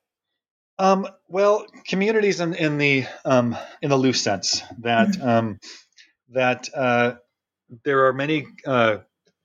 [0.80, 5.28] Um, well, communities in, in the um, in the loose sense that mm-hmm.
[5.28, 5.60] um,
[6.32, 7.14] that uh,
[7.84, 8.98] there are many, uh,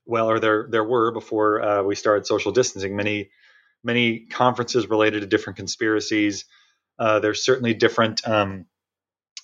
[0.05, 3.29] well, or there there were before uh, we started social distancing, many
[3.83, 6.45] many conferences related to different conspiracies.
[6.99, 8.65] Uh, there's certainly different um,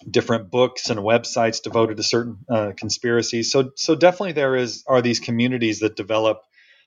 [0.09, 3.51] different books and websites devoted to certain uh, conspiracies.
[3.51, 6.41] So so definitely there is are these communities that develop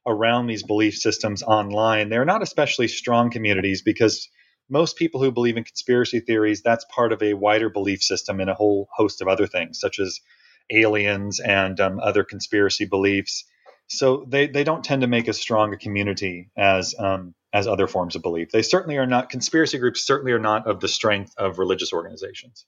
[0.07, 2.09] around these belief systems online.
[2.09, 4.29] They're not especially strong communities because
[4.69, 8.49] most people who believe in conspiracy theories, that's part of a wider belief system in
[8.49, 10.21] a whole host of other things, such as
[10.71, 13.45] aliens and um, other conspiracy beliefs.
[13.89, 17.87] So they, they don't tend to make as strong a community as um, as other
[17.87, 18.51] forms of belief.
[18.51, 20.07] They certainly are not conspiracy groups.
[20.07, 22.67] Certainly are not of the strength of religious organizations.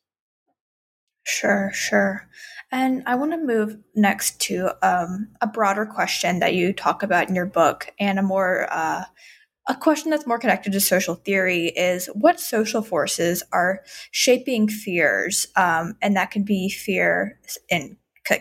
[1.26, 2.28] Sure, sure.
[2.70, 7.28] And I want to move next to um, a broader question that you talk about
[7.28, 9.04] in your book, and a more uh,
[9.68, 15.46] a question that's more connected to social theory is what social forces are shaping fears,
[15.56, 17.96] um, and that can be fear in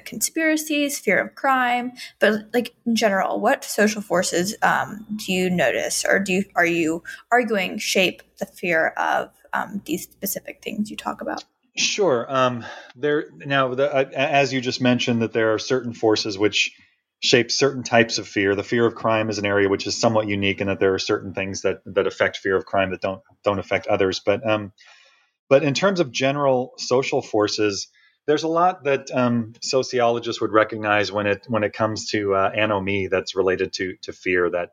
[0.05, 6.03] conspiracies, fear of crime, but like in general, what social forces um, do you notice,
[6.05, 10.97] or do you are you arguing shape the fear of um, these specific things you
[10.97, 11.43] talk about?
[11.77, 12.25] Sure.
[12.27, 16.75] Um, there now, the, uh, as you just mentioned, that there are certain forces which
[17.19, 18.55] shape certain types of fear.
[18.55, 20.99] The fear of crime is an area which is somewhat unique in that there are
[20.99, 24.19] certain things that that affect fear of crime that don't don't affect others.
[24.19, 24.73] But um,
[25.49, 27.87] but in terms of general social forces,
[28.27, 32.51] there's a lot that um, sociologists would recognize when it when it comes to uh,
[32.55, 34.71] anomie that's related to to fear that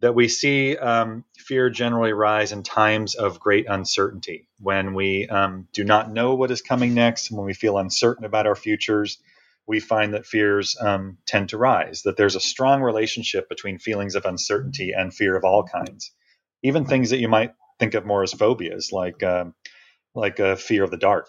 [0.00, 5.66] that we see um, fear generally rise in times of great uncertainty when we um,
[5.72, 9.18] do not know what is coming next when we feel uncertain about our futures
[9.68, 14.14] we find that fears um, tend to rise that there's a strong relationship between feelings
[14.14, 16.10] of uncertainty and fear of all kinds.
[16.64, 19.44] Even things that you might think of more as phobias like uh,
[20.14, 21.28] like a fear of the dark.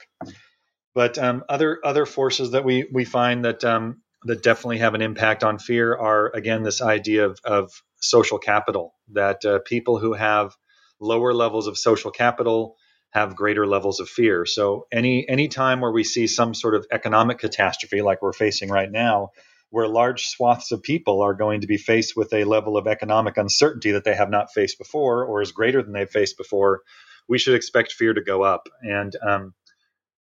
[0.96, 5.02] But um, other other forces that we we find that um, that definitely have an
[5.02, 10.14] impact on fear are again this idea of, of social capital that uh, people who
[10.14, 10.56] have
[11.00, 12.78] lower levels of social capital
[13.12, 16.86] have greater levels of fear so any any time where we see some sort of
[16.92, 19.30] economic catastrophe like we're facing right now
[19.72, 23.38] where large swaths of people are going to be faced with a level of economic
[23.38, 26.82] uncertainty that they have not faced before or is greater than they've faced before
[27.28, 29.54] we should expect fear to go up and um,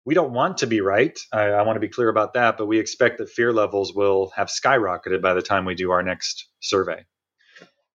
[0.08, 1.19] we don't want to be right.
[1.34, 4.32] I, I, want to be clear about that, but we expect that fear levels will
[4.38, 7.04] have skyrocketed by the time we do our next survey.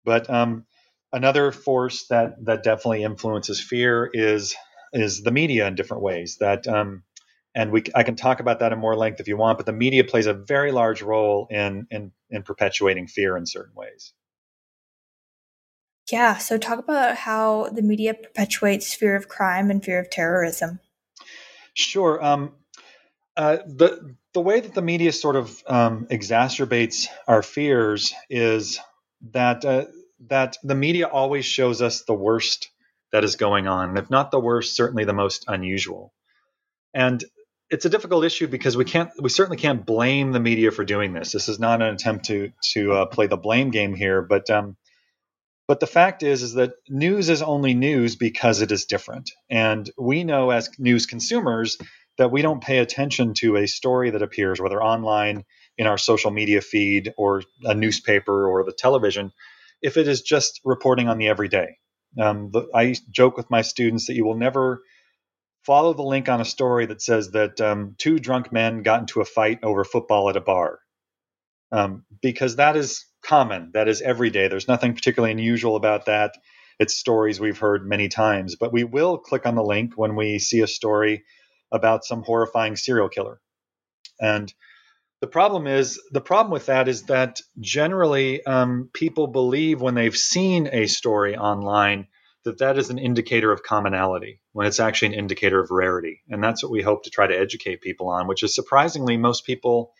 [0.04, 0.66] But um,
[1.12, 4.56] another force that that definitely influences fear is
[4.92, 6.36] is the media in different ways.
[6.38, 7.04] That um,
[7.54, 9.72] and we I can talk about that in more length if you want, but the
[9.72, 14.12] media plays a very large role in in, in perpetuating fear in certain ways.
[16.10, 20.80] Yeah, so talk about how the media perpetuates fear of crime and fear of terrorism.
[21.74, 22.22] Sure.
[22.22, 22.52] Um,
[23.36, 28.80] uh, the the way that the media sort of um, exacerbates our fears is
[29.32, 29.86] that uh,
[30.28, 32.69] that the media always shows us the worst
[33.12, 36.12] that is going on, and if not the worst, certainly the most unusual.
[36.94, 37.22] And
[37.70, 41.12] it's a difficult issue because we can't we certainly can't blame the media for doing
[41.12, 41.32] this.
[41.32, 44.76] This is not an attempt to to uh, play the blame game here, but um,
[45.70, 49.30] but the fact is, is that news is only news because it is different.
[49.48, 51.78] And we know as news consumers
[52.18, 55.44] that we don't pay attention to a story that appears, whether online,
[55.78, 59.30] in our social media feed, or a newspaper, or the television,
[59.80, 61.78] if it is just reporting on the everyday.
[62.18, 64.82] Um, the, I joke with my students that you will never
[65.64, 69.20] follow the link on a story that says that um, two drunk men got into
[69.20, 70.80] a fight over football at a bar.
[71.72, 73.70] Um, because that is common.
[73.74, 74.48] That is every day.
[74.48, 76.34] There's nothing particularly unusual about that.
[76.78, 80.38] It's stories we've heard many times, but we will click on the link when we
[80.38, 81.24] see a story
[81.70, 83.40] about some horrifying serial killer.
[84.18, 84.52] And
[85.20, 90.16] the problem is the problem with that is that generally um, people believe when they've
[90.16, 92.08] seen a story online
[92.44, 96.42] that that is an indicator of commonality when it's actually an indicator of rarity and
[96.42, 99.92] that's what we hope to try to educate people on which is surprisingly most people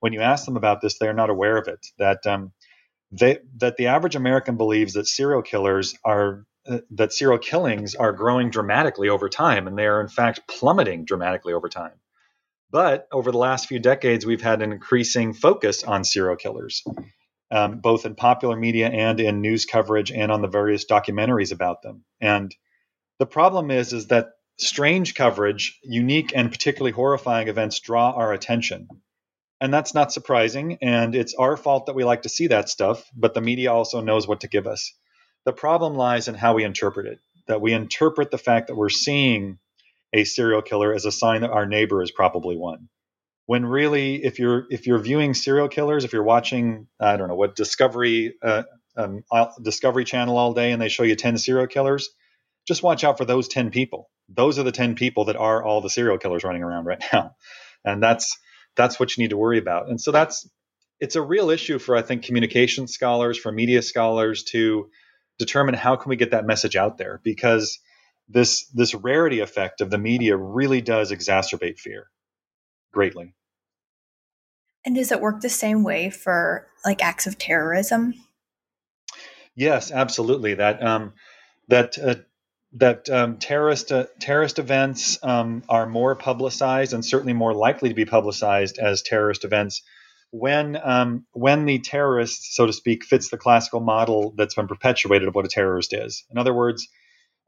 [0.00, 2.52] when you ask them about this they're not aware of it that um,
[3.12, 8.12] they, that the average American believes that serial killers are uh, that serial killings are
[8.12, 11.92] growing dramatically over time, and they are in fact plummeting dramatically over time.
[12.70, 16.82] But over the last few decades, we've had an increasing focus on serial killers,
[17.50, 21.82] um, both in popular media and in news coverage, and on the various documentaries about
[21.82, 22.04] them.
[22.20, 22.54] And
[23.18, 28.88] the problem is, is that strange coverage, unique and particularly horrifying events draw our attention
[29.60, 30.78] and that's not surprising.
[30.82, 34.00] And it's our fault that we like to see that stuff, but the media also
[34.00, 34.92] knows what to give us.
[35.44, 38.88] The problem lies in how we interpret it, that we interpret the fact that we're
[38.88, 39.58] seeing
[40.16, 42.88] a serial killer as a sign that our neighbor is probably one.
[43.46, 47.36] When really, if you're if you're viewing serial killers, if you're watching, I don't know
[47.36, 48.64] what Discovery uh,
[48.96, 49.22] um,
[49.62, 52.08] Discovery Channel all day, and they show you ten serial killers,
[52.66, 54.10] just watch out for those ten people.
[54.28, 57.36] Those are the ten people that are all the serial killers running around right now,
[57.84, 58.36] and that's
[58.76, 59.88] that's what you need to worry about.
[59.88, 60.48] And so that's
[60.98, 64.90] it's a real issue for I think communication scholars, for media scholars to
[65.38, 67.78] determine how can we get that message out there because
[68.28, 72.06] this this rarity effect of the media really does exacerbate fear
[72.92, 73.34] greatly.
[74.84, 78.14] And does it work the same way for like acts of terrorism?
[79.54, 80.54] Yes, absolutely.
[80.54, 81.14] That um,
[81.68, 82.16] that uh,
[82.74, 87.94] that um, terrorist uh, terrorist events um, are more publicized and certainly more likely to
[87.94, 89.82] be publicized as terrorist events
[90.30, 95.28] when um, when the terrorist, so to speak, fits the classical model that's been perpetuated
[95.28, 96.24] of what a terrorist is.
[96.30, 96.86] In other words,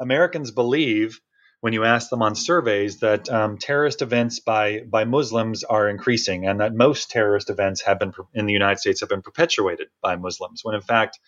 [0.01, 1.21] Americans believe
[1.61, 6.47] when you ask them on surveys that um, terrorist events by by Muslims are increasing,
[6.47, 10.17] and that most terrorist events have been in the United States have been perpetuated by
[10.17, 10.61] Muslims.
[10.63, 11.19] When in fact,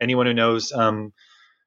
[0.00, 1.12] anyone who knows um,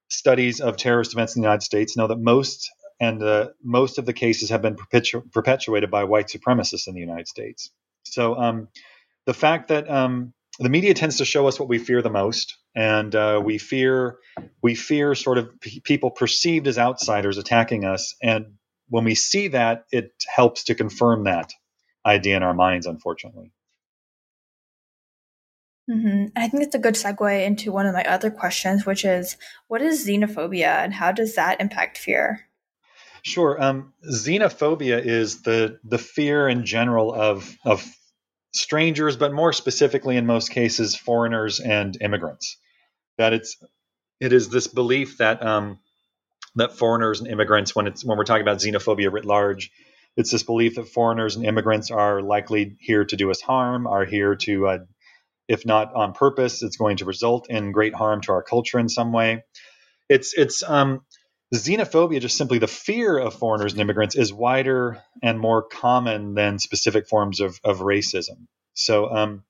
[0.10, 4.06] studies of terrorist events in the United States know that most and uh, most of
[4.06, 7.70] the cases have been perpetu- perpetuated by white supremacists in the United States.
[8.04, 8.70] So um,
[9.26, 12.58] the fact that um, the media tends to show us what we fear the most,
[12.76, 14.18] and uh, we fear
[14.62, 18.54] we fear sort of p- people perceived as outsiders attacking us, and
[18.90, 21.52] when we see that, it helps to confirm that
[22.06, 22.86] idea in our minds.
[22.88, 23.52] Unfortunately.
[25.90, 26.26] Mm-hmm.
[26.36, 29.82] I think it's a good segue into one of my other questions, which is what
[29.82, 32.42] is xenophobia and how does that impact fear?
[33.24, 33.62] Sure.
[33.62, 37.86] Um, xenophobia is the the fear in general of of
[38.60, 42.58] strangers, but more specifically, in most cases, foreigners and immigrants.
[43.18, 43.58] That it's
[44.20, 45.80] it is this belief that um,
[46.56, 49.72] that foreigners and immigrants, when it's when we're talking about xenophobia writ large,
[50.18, 54.06] it's this belief that foreigners and immigrants are likely here to do us harm, are
[54.06, 54.78] here to, uh,
[55.48, 58.90] if not on purpose, it's going to result in great harm to our culture in
[58.90, 59.44] some way.
[60.10, 61.02] It's it's um,
[61.54, 66.60] xenophobia, just simply the fear of foreigners and immigrants, is wider and more common than
[66.60, 68.48] specific forms of, of racism.
[68.74, 69.44] So, um,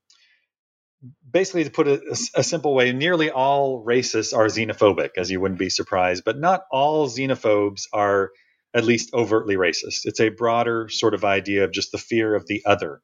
[1.29, 5.39] basically, to put it a, a, simple way, nearly all racists are xenophobic, as you
[5.39, 8.31] wouldn't be surprised, but not all xenophobes are
[8.73, 10.01] at least overtly racist.
[10.05, 13.01] It's a broader sort of idea of just the fear of the other.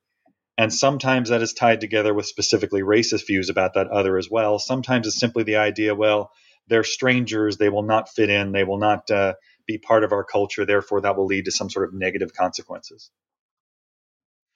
[0.57, 4.59] And sometimes that is tied together with specifically racist views about that other as well.
[4.59, 6.31] Sometimes it's simply the idea, well,
[6.67, 7.57] they're strangers.
[7.57, 8.51] They will not fit in.
[8.51, 9.33] They will not uh,
[9.67, 10.65] be part of our culture.
[10.65, 13.09] Therefore, that will lead to some sort of negative consequences.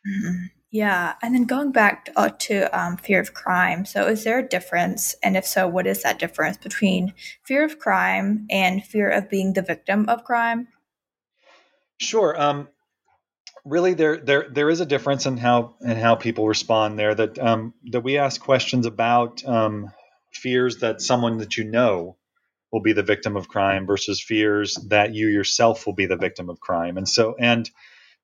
[0.07, 0.45] Mm-hmm.
[0.69, 1.13] Yeah.
[1.21, 3.85] And then going back uh, to um, fear of crime.
[3.85, 5.15] So, is there a difference?
[5.23, 9.53] And if so, what is that difference between fear of crime and fear of being
[9.53, 10.67] the victim of crime?
[11.99, 12.39] Sure.
[12.39, 12.67] Um,
[13.65, 17.15] really, there there there is a difference in how in how people respond there.
[17.15, 19.91] That um, that we ask questions about um,
[20.37, 22.17] fears that someone that you know
[22.71, 26.49] will be the victim of crime versus fears that you yourself will be the victim
[26.49, 26.97] of crime.
[26.97, 27.69] And so, and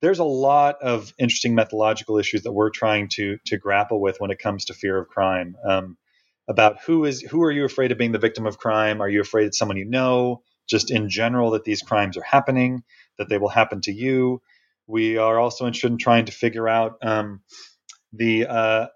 [0.01, 4.31] there's a lot of interesting methodological issues that we're trying to to grapple with when
[4.31, 5.55] it comes to fear of crime.
[5.67, 5.97] Um,
[6.47, 9.01] about who is who are you afraid of being the victim of crime?
[9.01, 10.43] Are you afraid it's someone you know?
[10.69, 12.83] Just in general, that these crimes are happening,
[13.17, 14.41] that they will happen to you.
[14.87, 17.41] We are also interested in trying to figure out um,
[18.13, 18.87] the uh,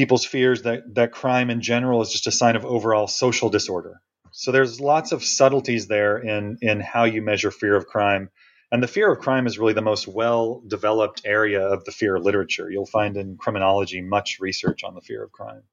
[0.00, 4.00] people's fears that that crime in general is just a sign of overall social disorder.
[4.30, 8.30] So there's lots of subtleties there in in how you measure fear of crime.
[8.72, 12.18] And the fear of crime is really the most well developed area of the fear
[12.18, 12.70] literature.
[12.70, 15.64] You'll find in criminology much research on the fear of crime.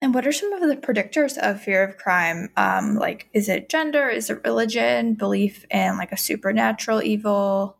[0.00, 2.48] And what are some of the predictors of fear of crime?
[2.56, 4.08] Um, like, is it gender?
[4.08, 5.14] Is it religion?
[5.14, 7.76] Belief in like a supernatural evil?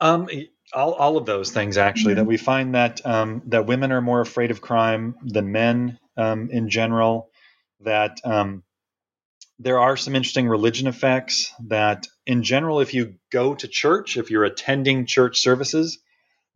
[0.00, 0.30] Um,
[0.72, 2.20] all, all of those things actually mm-hmm.
[2.20, 6.50] that we find that um, that women are more afraid of crime than men um,
[6.50, 7.30] in general
[7.80, 8.62] that um,
[9.58, 14.30] there are some interesting religion effects that in general if you go to church if
[14.30, 15.98] you're attending church services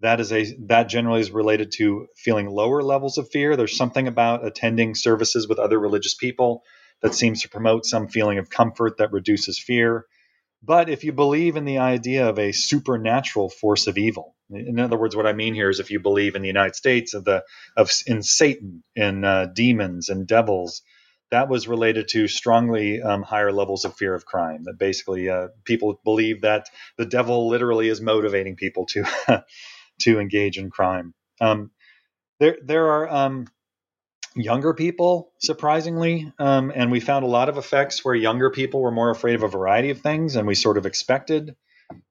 [0.00, 4.08] that is a that generally is related to feeling lower levels of fear there's something
[4.08, 6.62] about attending services with other religious people
[7.00, 10.06] that seems to promote some feeling of comfort that reduces fear
[10.62, 14.98] but if you believe in the idea of a supernatural force of evil, in other
[14.98, 17.42] words, what I mean here is if you believe in the United States of the
[17.76, 20.82] of in Satan, in uh, demons and devils,
[21.30, 24.64] that was related to strongly um, higher levels of fear of crime.
[24.64, 29.04] That basically uh, people believe that the devil literally is motivating people to
[30.02, 31.14] to engage in crime.
[31.40, 31.70] Um,
[32.38, 33.46] there there are um,
[34.34, 36.32] younger people, surprisingly.
[36.38, 39.42] Um, and we found a lot of effects where younger people were more afraid of
[39.42, 41.56] a variety of things, and we sort of expected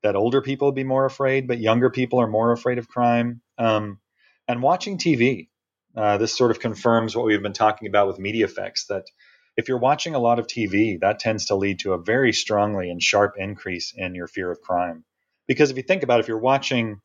[0.03, 3.41] that older people would be more afraid, but younger people are more afraid of crime.
[3.57, 3.99] Um,
[4.47, 5.49] and watching TV,
[5.95, 9.05] uh, this sort of confirms what we've been talking about with media effects that
[9.57, 12.89] if you're watching a lot of TV, that tends to lead to a very strongly
[12.89, 15.03] and sharp increase in your fear of crime.
[15.47, 17.01] Because if you think about it, if you're watching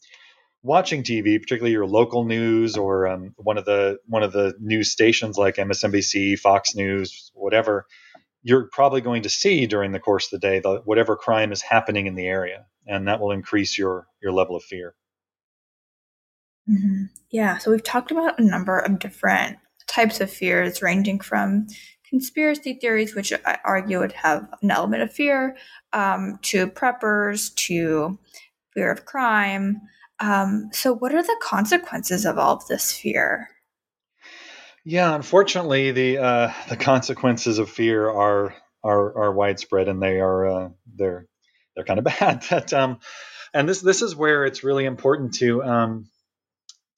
[0.66, 4.90] watching TV, particularly your local news or um, one of the one of the news
[4.90, 7.86] stations like MSNBC, Fox News, whatever,
[8.42, 11.62] you're probably going to see during the course of the day the, whatever crime is
[11.62, 14.94] happening in the area, and that will increase your your level of fear.
[16.68, 17.04] Mm-hmm.
[17.30, 21.68] Yeah, so we've talked about a number of different types of fears, ranging from
[22.08, 25.56] conspiracy theories, which I argue would have an element of fear,
[25.92, 28.18] um, to preppers, to
[28.74, 29.80] fear of crime.
[30.20, 33.50] Um, so, what are the consequences of all of this fear?
[34.84, 40.46] Yeah, unfortunately, the uh, the consequences of fear are are, are widespread, and they are
[40.46, 41.26] uh, they're
[41.74, 42.42] they're kind of bad.
[42.50, 43.00] That um,
[43.52, 46.08] and this this is where it's really important to um,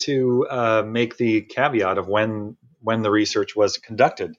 [0.00, 4.36] to uh, make the caveat of when when the research was conducted.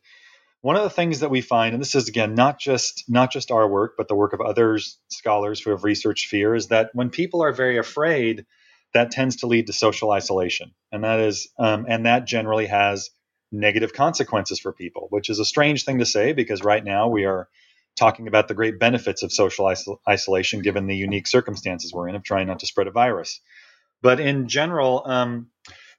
[0.62, 3.52] One of the things that we find, and this is again not just not just
[3.52, 7.10] our work, but the work of others scholars who have researched fear, is that when
[7.10, 8.46] people are very afraid,
[8.94, 13.10] that tends to lead to social isolation, and that is um, and that generally has
[13.52, 17.26] negative consequences for people, which is a strange thing to say because right now we
[17.26, 17.48] are
[17.96, 22.16] talking about the great benefits of social isol- isolation given the unique circumstances we're in
[22.16, 23.42] of trying not to spread a virus.
[24.02, 25.48] But in general, um,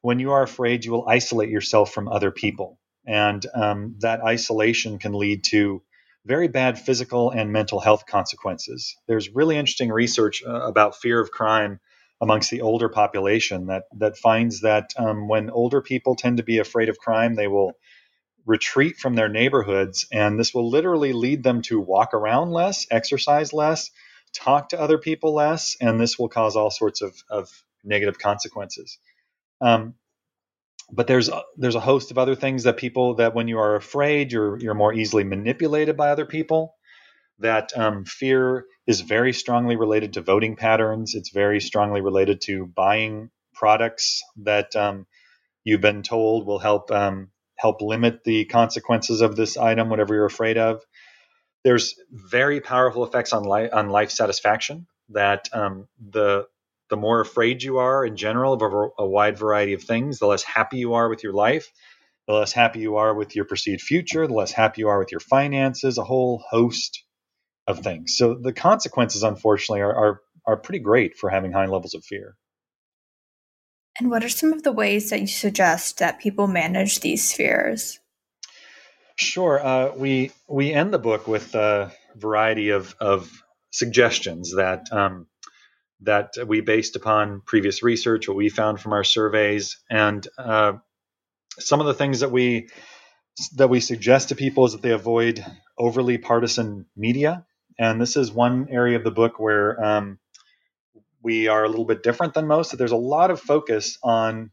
[0.03, 2.78] when you are afraid, you will isolate yourself from other people.
[3.07, 5.82] And um, that isolation can lead to
[6.24, 8.97] very bad physical and mental health consequences.
[9.09, 11.80] There's really interesting research uh, about fear of crime
[12.20, 16.58] amongst the older population that that finds that um, when older people tend to be
[16.58, 17.72] afraid of crime, they will
[18.46, 23.52] retreat from their neighborhoods, and this will literally lead them to walk around less, exercise
[23.52, 23.90] less,
[24.34, 27.50] talk to other people less, and this will cause all sorts of, of
[27.84, 28.98] negative consequences.
[29.60, 29.94] Um,
[30.92, 34.32] but there's there's a host of other things that people that when you are afraid,
[34.32, 36.74] you're you're more easily manipulated by other people.
[37.41, 41.14] That um, fear is very strongly related to voting patterns.
[41.14, 45.07] It's very strongly related to buying products that um,
[45.64, 50.26] you've been told will help um, help limit the consequences of this item, whatever you're
[50.26, 50.82] afraid of.
[51.64, 54.86] There's very powerful effects on life on life satisfaction.
[55.11, 56.47] That um, the
[56.91, 60.26] the more afraid you are in general of a, a wide variety of things, the
[60.26, 61.70] less happy you are with your life,
[62.26, 65.12] the less happy you are with your perceived future, the less happy you are with
[65.12, 67.05] your finances, a whole host
[67.66, 68.16] of things.
[68.16, 72.36] So the consequences, unfortunately, are, are, are pretty great for having high levels of fear.
[73.98, 77.98] And what are some of the ways that you suggest that people manage these fears?
[79.16, 79.64] Sure.
[79.64, 83.30] Uh, we we end the book with a variety of, of
[83.70, 85.26] suggestions that um,
[86.02, 90.72] that we based upon previous research, what we found from our surveys, and uh,
[91.58, 92.70] some of the things that we
[93.56, 95.44] that we suggest to people is that they avoid
[95.78, 97.44] overly partisan media.
[97.81, 100.18] And this is one area of the book where um,
[101.22, 102.70] we are a little bit different than most.
[102.70, 104.51] So there's a lot of focus on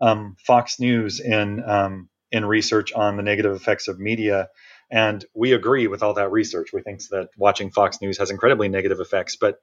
[0.00, 4.48] um, Fox News in um, in research on the negative effects of media.
[4.90, 6.72] And we agree with all that research.
[6.72, 9.36] We think that watching Fox News has incredibly negative effects.
[9.36, 9.60] But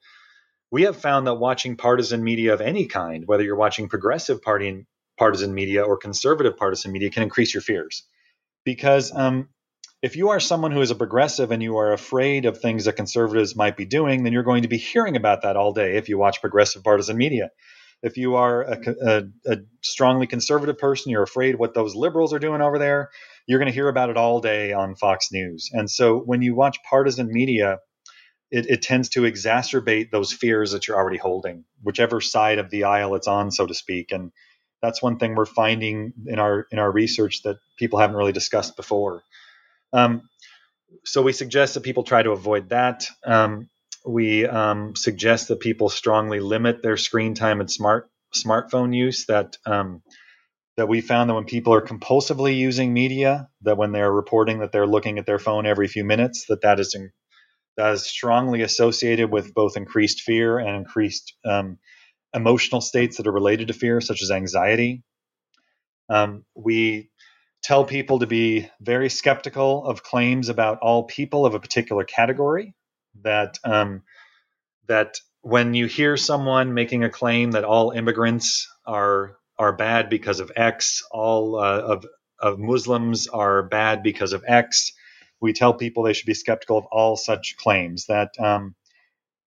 [0.70, 4.86] we have found that watching partisan media of any kind, whether you're watching progressive party
[5.18, 8.04] partisan media or conservative partisan media, can increase your fears.
[8.64, 9.50] Because um,
[10.02, 12.96] if you are someone who is a progressive and you are afraid of things that
[12.96, 16.08] conservatives might be doing, then you're going to be hearing about that all day if
[16.08, 17.50] you watch progressive partisan media.
[18.02, 22.40] If you are a, a, a strongly conservative person, you're afraid what those liberals are
[22.40, 23.10] doing over there,
[23.46, 25.70] you're going to hear about it all day on Fox News.
[25.72, 27.78] And so when you watch partisan media,
[28.50, 32.84] it, it, tends to exacerbate those fears that you're already holding, whichever side of the
[32.84, 34.10] aisle it's on, so to speak.
[34.10, 34.32] And
[34.82, 38.76] that's one thing we're finding in our in our research that people haven't really discussed
[38.76, 39.22] before.
[39.92, 40.22] Um,
[41.04, 43.04] so we suggest that people try to avoid that.
[43.24, 43.68] Um,
[44.06, 49.26] we um, suggest that people strongly limit their screen time and smart smartphone use.
[49.26, 50.02] That um,
[50.76, 54.72] that we found that when people are compulsively using media, that when they're reporting that
[54.72, 57.10] they're looking at their phone every few minutes, that that is in,
[57.76, 61.78] that is strongly associated with both increased fear and increased um,
[62.34, 65.02] emotional states that are related to fear, such as anxiety.
[66.08, 67.10] Um, we
[67.62, 72.74] tell people to be very skeptical of claims about all people of a particular category.
[73.22, 74.02] That um,
[74.88, 80.40] that when you hear someone making a claim that all immigrants are are bad because
[80.40, 82.06] of X, all uh, of
[82.40, 84.92] of Muslims are bad because of X,
[85.40, 88.06] we tell people they should be skeptical of all such claims.
[88.06, 88.74] That um,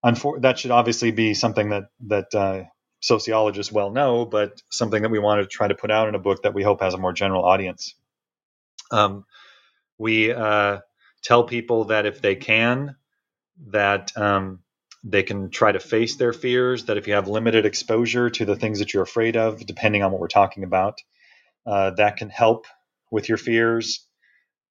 [0.06, 2.64] unfor- that should obviously be something that that uh,
[3.02, 6.20] sociologists well know, but something that we want to try to put out in a
[6.20, 7.96] book that we hope has a more general audience.
[8.96, 9.26] Um,
[10.00, 10.80] we uh,
[11.24, 12.96] tell people that if they can,
[13.70, 14.62] that um,
[15.04, 16.86] they can try to face their fears.
[16.86, 20.12] That if you have limited exposure to the things that you're afraid of, depending on
[20.12, 21.00] what we're talking about,
[21.66, 22.68] uh, that can help
[23.12, 24.08] with your fears.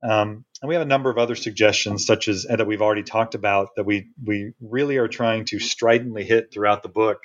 [0.02, 3.34] Um, and we have a number of other suggestions, such as that we've already talked
[3.36, 7.18] about, that we we really are trying to stridently hit throughout the book.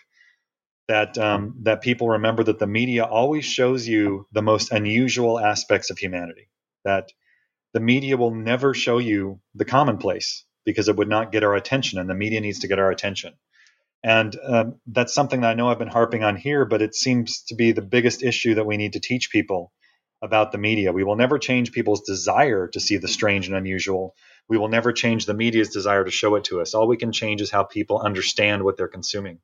[0.88, 5.90] that um, that people remember that the media always shows you the most unusual aspects
[5.90, 6.49] of humanity.
[6.86, 7.12] That
[7.74, 12.00] the media will never show you the commonplace because it would not get our attention,
[12.00, 13.34] and the media needs to get our attention.
[14.04, 17.44] And um, that's something that I know I've been harping on here, but it seems
[17.48, 19.72] to be the biggest issue that we need to teach people
[20.22, 20.92] about the media.
[20.92, 24.16] We will never change people's desire to see the strange and unusual.
[24.48, 26.74] We will never change the media's desire to show it to us.
[26.74, 29.40] All we can change is how people understand what they're consuming.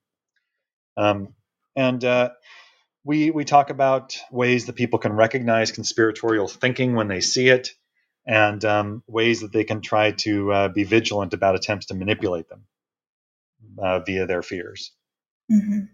[0.97, 1.33] Um,
[1.75, 2.29] and uh,
[3.05, 7.69] we we talk about ways that people can recognize conspiratorial thinking when they see it,
[8.25, 12.49] and um, ways that they can try to uh, be vigilant about attempts to manipulate
[12.49, 12.65] them
[13.77, 14.91] uh, via their fears.
[15.51, 15.85] Mm-hmm.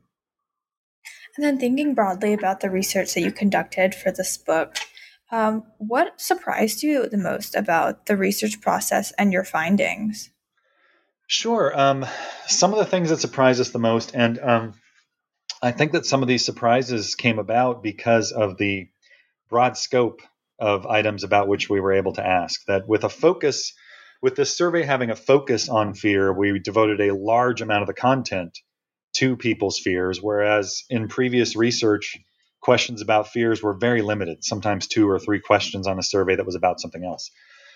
[1.36, 4.78] And then thinking broadly about the research that you conducted for this book,
[5.32, 10.30] um, what surprised you the most about the research process and your findings?
[11.28, 11.78] Sure.
[11.78, 12.06] Um,
[12.48, 14.74] some of the things that surprised us the most, and um,
[15.64, 18.90] I think that some of these surprises came about because of the
[19.48, 20.22] broad scope
[20.58, 22.66] of items about which we were able to ask.
[22.66, 23.74] That with a focus,
[24.22, 27.94] with this survey having a focus on fear, we devoted a large amount of the
[27.94, 28.58] content
[29.18, 32.18] to people's fears, whereas in previous research,
[32.62, 36.46] questions about fears were very limited, sometimes two or three questions on a survey that
[36.46, 37.30] was about something else.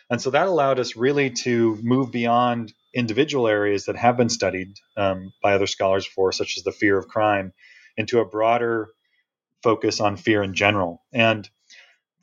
[0.10, 4.76] And so that allowed us really to move beyond individual areas that have been studied
[4.96, 7.52] um, by other scholars before, such as the fear of crime,
[7.98, 8.90] into a broader
[9.64, 11.04] focus on fear in general.
[11.12, 11.50] And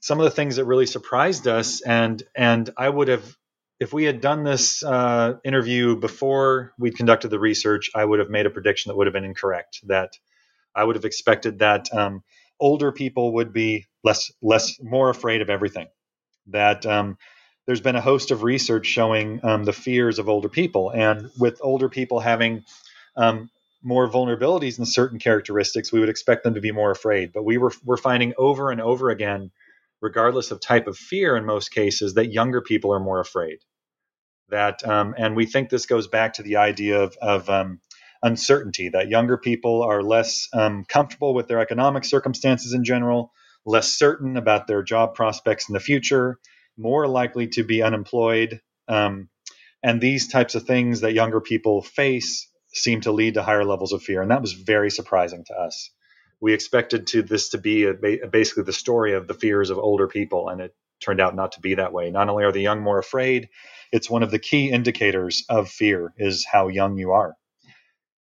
[0.00, 3.36] some of the things that really surprised us, and and I would have,
[3.80, 8.30] if we had done this uh, interview before we conducted the research, I would have
[8.30, 9.80] made a prediction that would have been incorrect.
[9.86, 10.10] That
[10.74, 12.22] I would have expected that um,
[12.58, 15.88] older people would be less less more afraid of everything.
[16.48, 17.16] That um,
[17.66, 21.60] there's been a host of research showing um, the fears of older people, and with
[21.62, 22.64] older people having
[23.16, 23.50] um,
[23.82, 27.32] more vulnerabilities and certain characteristics, we would expect them to be more afraid.
[27.32, 29.50] But we were we're finding over and over again,
[30.00, 33.58] regardless of type of fear, in most cases, that younger people are more afraid.
[34.48, 37.80] That um, and we think this goes back to the idea of, of um,
[38.22, 38.90] uncertainty.
[38.90, 43.32] That younger people are less um, comfortable with their economic circumstances in general,
[43.64, 46.38] less certain about their job prospects in the future,
[46.76, 48.60] more likely to be unemployed.
[48.88, 49.28] Um,
[49.82, 53.92] and these types of things that younger people face seem to lead to higher levels
[53.92, 55.90] of fear, and that was very surprising to us.
[56.40, 60.08] We expected to this to be a, basically the story of the fears of older
[60.08, 62.10] people, and it turned out not to be that way.
[62.10, 63.48] Not only are the young more afraid,
[63.92, 67.36] it's one of the key indicators of fear is how young you are.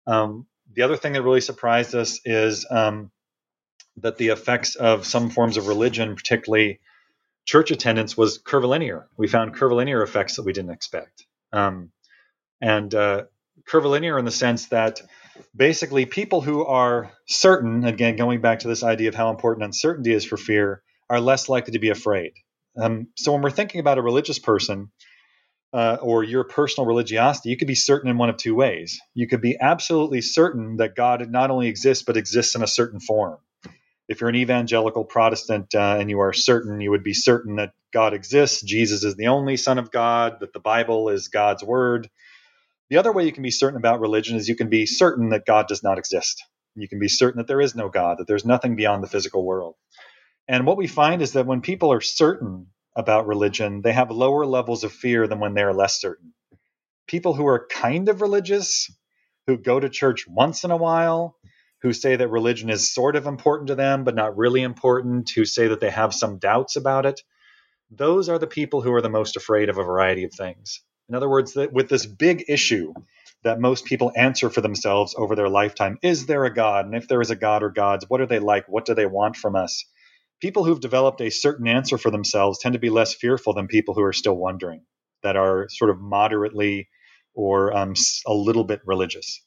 [0.05, 3.11] Um, the other thing that really surprised us is um,
[3.97, 6.79] that the effects of some forms of religion, particularly
[7.45, 9.07] church attendance, was curvilinear.
[9.17, 11.25] We found curvilinear effects that we didn't expect.
[11.51, 11.91] Um,
[12.59, 13.23] and uh,
[13.67, 15.01] curvilinear in the sense that
[15.55, 20.13] basically people who are certain, again, going back to this idea of how important uncertainty
[20.13, 22.33] is for fear, are less likely to be afraid.
[22.79, 24.91] Um, so when we're thinking about a religious person
[25.73, 28.99] uh, or your personal religiosity, you could be certain in one of two ways.
[29.13, 32.99] You could be absolutely certain that God not only exists, but exists in a certain
[32.99, 33.37] form.
[34.07, 37.73] If you're an evangelical Protestant uh, and you are certain, you would be certain that
[37.93, 42.09] God exists, Jesus is the only Son of God, that the Bible is God's Word,
[42.93, 45.47] the other way you can be certain about religion is you can be certain that
[45.47, 46.45] God does not exist.
[46.75, 49.43] You can be certain that there is no God, that there's nothing beyond the physical
[49.43, 49.73] world.
[50.47, 54.45] And what we find is that when people are certain about religion, they have lower
[54.45, 56.35] levels of fear than when they are less certain.
[57.07, 58.91] People who are kind of religious,
[59.47, 61.35] who go to church once in a while,
[61.81, 65.45] who say that religion is sort of important to them, but not really important, who
[65.45, 67.21] say that they have some doubts about it,
[67.89, 70.83] those are the people who are the most afraid of a variety of things.
[71.09, 72.93] In other words, that with this big issue
[73.43, 76.85] that most people answer for themselves over their lifetime is there a God?
[76.85, 78.65] And if there is a God or gods, what are they like?
[78.67, 79.85] What do they want from us?
[80.41, 83.93] People who've developed a certain answer for themselves tend to be less fearful than people
[83.95, 84.83] who are still wondering,
[85.23, 86.89] that are sort of moderately
[87.35, 87.93] or um,
[88.27, 89.41] a little bit religious.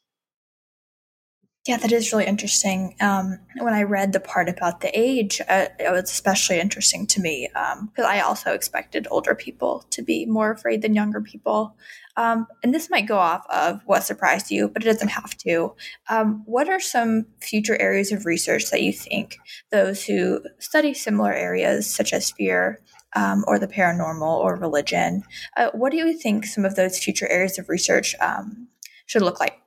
[1.67, 2.95] Yeah, that is really interesting.
[3.01, 7.21] Um, when I read the part about the age, uh, it was especially interesting to
[7.21, 11.75] me because um, I also expected older people to be more afraid than younger people.
[12.17, 15.75] Um, and this might go off of what surprised you, but it doesn't have to.
[16.09, 19.37] Um, what are some future areas of research that you think
[19.73, 22.81] those who study similar areas, such as fear,
[23.17, 25.25] um, or the paranormal or religion,
[25.57, 28.69] uh, what do you think some of those future areas of research um,
[29.07, 29.61] should look like?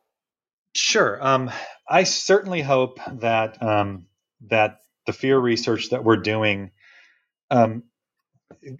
[0.75, 1.17] Sure.
[1.25, 1.51] Um,
[1.87, 4.05] I certainly hope that um,
[4.49, 6.71] that the fear research that we're doing
[7.49, 7.83] um,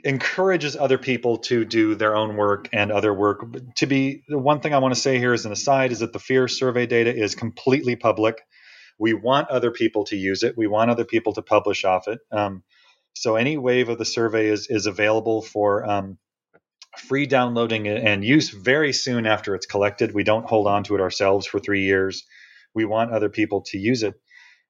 [0.04, 3.46] encourages other people to do their own work and other work.
[3.78, 6.14] To be the one thing I want to say here as an aside is that
[6.14, 8.42] the fear survey data is completely public.
[9.00, 10.58] We want other people to use it.
[10.58, 12.20] We want other people to publish off it.
[12.32, 12.64] Um,
[13.14, 16.18] so any wave of the survey is is available for um,
[16.98, 20.14] free downloading and use very soon after it's collected.
[20.14, 22.24] We don't hold on to it ourselves for three years.
[22.74, 24.16] We want other people to use it.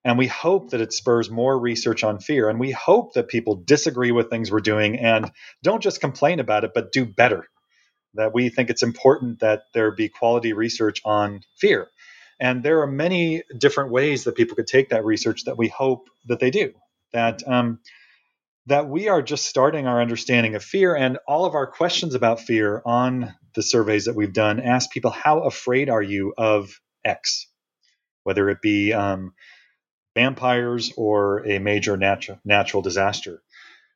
[0.05, 2.49] And we hope that it spurs more research on fear.
[2.49, 5.29] And we hope that people disagree with things we're doing and
[5.61, 7.47] don't just complain about it, but do better.
[8.13, 11.89] That we think it's important that there be quality research on fear.
[12.39, 16.09] And there are many different ways that people could take that research that we hope
[16.27, 16.71] that they do.
[17.11, 17.79] That um,
[18.69, 22.39] that we are just starting our understanding of fear and all of our questions about
[22.39, 27.47] fear on the surveys that we've done ask people how afraid are you of x?
[28.23, 29.33] Whether it be um,
[30.15, 33.41] vampires or a major natural natural disaster.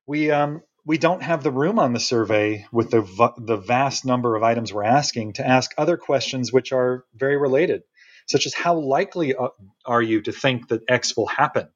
[0.08, 3.02] We um, we don't have the room on the survey with the
[3.38, 7.84] the vast number of items we're asking to ask other questions which are very related
[8.28, 9.50] such as how likely uh,
[9.86, 11.68] are you to think that x will happen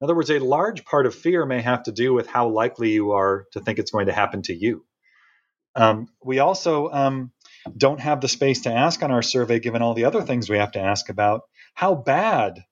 [0.00, 2.90] in other words, a large part of fear may have to do with how likely
[2.90, 4.84] you are to think it's going to happen to you.
[5.76, 7.32] Um, we also um,
[7.76, 10.58] don't have the space to ask on our survey, given all the other things we
[10.58, 11.42] have to ask about.
[11.74, 12.64] How bad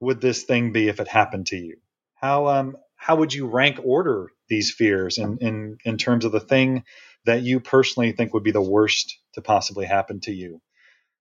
[0.00, 1.78] would this thing be if it happened to you?
[2.14, 6.40] How um, how would you rank order these fears in, in in terms of the
[6.40, 6.84] thing
[7.24, 10.60] that you personally think would be the worst to possibly happen to you?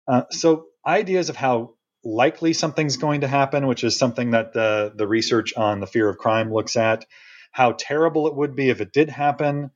[0.07, 1.76] Uh, so ideas of how
[2.07, 6.09] likely something's going to happen, which is something that the, the research on the fear
[6.09, 7.05] of crime looks at,
[7.51, 9.71] how terrible it would be if it did happen.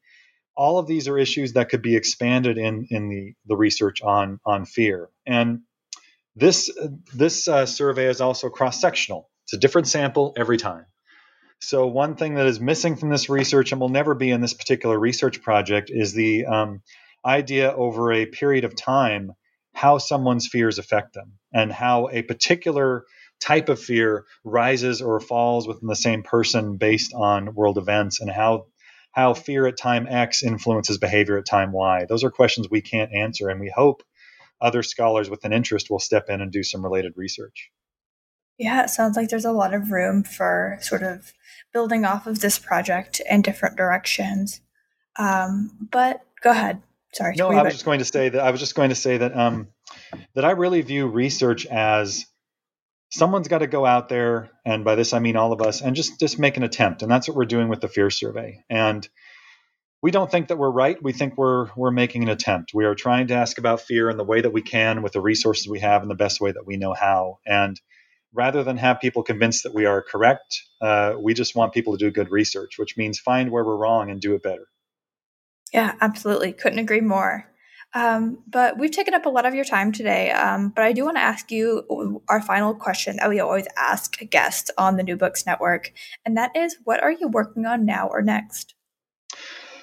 [0.56, 4.38] All of these are issues that could be expanded in, in the, the research on,
[4.46, 5.08] on fear.
[5.26, 5.62] And
[6.36, 6.70] this,
[7.12, 10.86] this uh, survey is also cross sectional, it's a different sample every time.
[11.62, 14.54] So, one thing that is missing from this research and will never be in this
[14.54, 16.82] particular research project is the um,
[17.22, 19.32] idea over a period of time
[19.74, 23.04] how someone's fears affect them and how a particular
[23.40, 28.30] type of fear rises or falls within the same person based on world events and
[28.30, 28.66] how
[29.12, 32.06] how fear at time X influences behavior at time Y.
[32.08, 34.02] Those are questions we can't answer and we hope
[34.60, 37.70] other scholars with an interest will step in and do some related research.
[38.58, 41.32] Yeah, it sounds like there's a lot of room for sort of
[41.72, 44.60] building off of this project in different directions.
[45.18, 46.82] Um, but go ahead.
[47.12, 47.34] Sorry.
[47.36, 49.36] No, I was just going to say that I was just going to say that
[49.36, 49.68] um,
[50.34, 52.26] that I really view research as
[53.10, 55.96] someone's got to go out there, and by this I mean all of us, and
[55.96, 58.64] just just make an attempt, and that's what we're doing with the fear survey.
[58.70, 59.08] And
[60.02, 61.02] we don't think that we're right.
[61.02, 62.72] We think we're we're making an attempt.
[62.72, 65.20] We are trying to ask about fear in the way that we can with the
[65.20, 67.38] resources we have in the best way that we know how.
[67.46, 67.78] And
[68.32, 71.98] rather than have people convinced that we are correct, uh, we just want people to
[71.98, 74.66] do good research, which means find where we're wrong and do it better.
[75.72, 76.52] Yeah, absolutely.
[76.52, 77.46] Couldn't agree more.
[77.92, 80.30] Um, but we've taken up a lot of your time today.
[80.30, 84.18] Um, but I do want to ask you our final question that we always ask
[84.30, 85.92] guests on the New Books Network,
[86.24, 88.74] and that is, what are you working on now or next?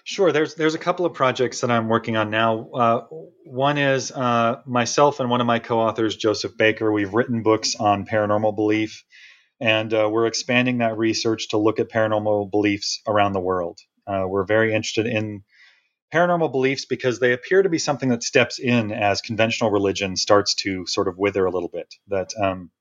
[0.06, 0.32] Sure.
[0.32, 2.70] There's there's a couple of projects that I'm working on now.
[2.70, 3.02] Uh,
[3.44, 6.94] one is uh, myself and one of my co-authors, Joseph Baker.
[6.94, 9.04] We've written books on paranormal belief,
[9.60, 13.80] and uh, we're expanding that research to look at paranormal beliefs around the world.
[14.08, 15.44] Uh, we're very interested in
[16.14, 20.56] paranormal beliefs because they appear to be something that steps in as conventional religion starts
[20.56, 21.94] to sort of wither a little bit.
[22.08, 22.72] That um,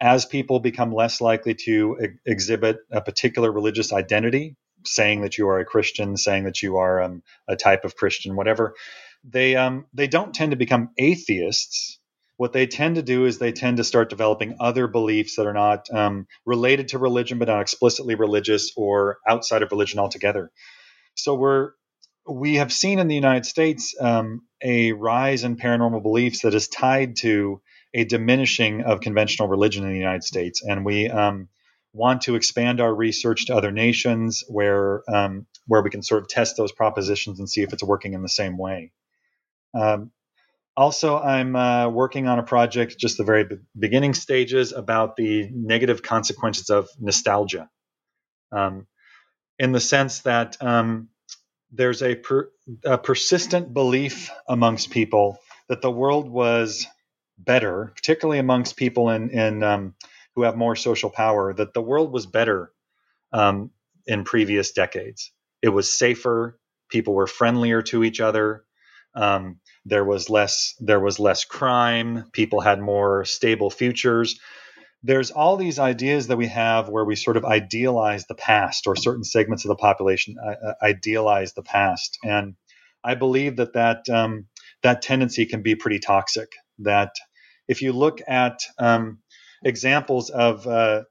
[0.00, 5.48] as people become less likely to e- exhibit a particular religious identity, saying that you
[5.48, 8.74] are a Christian, saying that you are um, a type of Christian, whatever,
[9.24, 11.98] they um, they don't tend to become atheists.
[12.38, 15.52] What they tend to do is they tend to start developing other beliefs that are
[15.52, 20.50] not um, related to religion, but not explicitly religious or outside of religion altogether.
[21.16, 21.72] So we're
[22.26, 26.68] we have seen in the United States um, a rise in paranormal beliefs that is
[26.68, 27.60] tied to
[27.94, 31.48] a diminishing of conventional religion in the United States, and we um,
[31.92, 36.28] want to expand our research to other nations where um, where we can sort of
[36.28, 38.92] test those propositions and see if it's working in the same way.
[39.74, 40.12] Um,
[40.76, 43.46] also, I'm uh, working on a project, just the very
[43.78, 47.68] beginning stages, about the negative consequences of nostalgia,
[48.52, 48.86] um,
[49.58, 51.08] in the sense that um,
[51.72, 52.50] there's a, per,
[52.84, 56.86] a persistent belief amongst people that the world was
[57.38, 59.94] better, particularly amongst people in, in um,
[60.34, 62.72] who have more social power, that the world was better
[63.32, 63.70] um,
[64.06, 65.32] in previous decades.
[65.62, 66.58] It was safer.
[66.90, 68.64] People were friendlier to each other.
[69.14, 70.74] Um, there was less.
[70.80, 72.24] There was less crime.
[72.32, 74.38] People had more stable futures
[75.02, 78.96] there's all these ideas that we have where we sort of idealize the past or
[78.96, 82.54] certain segments of the population uh, uh, idealize the past and
[83.04, 84.46] i believe that that um,
[84.82, 87.14] that tendency can be pretty toxic that
[87.68, 89.18] if you look at um,
[89.64, 91.02] examples of uh,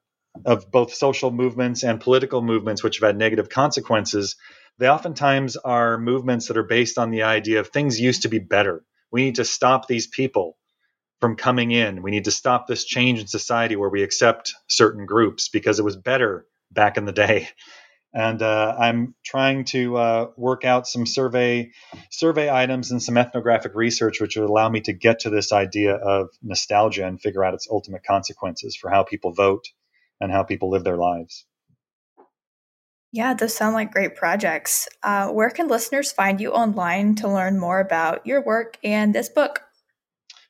[0.46, 4.36] of both social movements and political movements which have had negative consequences,
[4.78, 8.40] they oftentimes are movements that are based on the idea of things used to be
[8.40, 8.84] better.
[9.12, 10.58] We need to stop these people
[11.22, 12.02] from coming in.
[12.02, 15.86] We need to stop this change in society where we accept certain groups because it
[15.86, 17.50] was better back in the day.
[18.14, 21.72] And uh, I'm trying to uh, work out some survey
[22.10, 25.94] survey items and some ethnographic research, which would allow me to get to this idea
[25.94, 29.66] of nostalgia and figure out its ultimate consequences for how people vote
[30.20, 31.46] and how people live their lives.
[33.12, 34.88] Yeah, those sound like great projects.
[35.02, 39.30] Uh, where can listeners find you online to learn more about your work and this
[39.30, 39.64] book?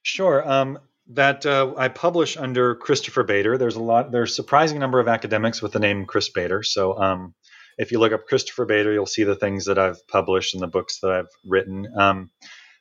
[0.10, 0.50] Sure.
[0.50, 0.80] Um,
[1.12, 3.58] that uh, I publish under Christopher Bader.
[3.58, 4.12] There's a lot.
[4.12, 6.64] There's a surprising number of academics with the name Chris Bader.
[6.64, 7.36] So um,
[7.78, 10.68] if you look up Christopher Bader, you'll see the things that I've published and the
[10.68, 11.88] books that I've written.
[11.96, 12.32] Um,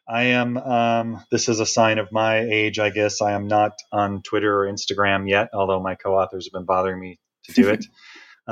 [0.08, 0.56] I am.
[0.56, 3.20] Um, this is a sign of my age, I guess.
[3.20, 7.18] I am not on Twitter or Instagram yet, although my co-authors have been bothering me
[7.44, 7.84] to do it.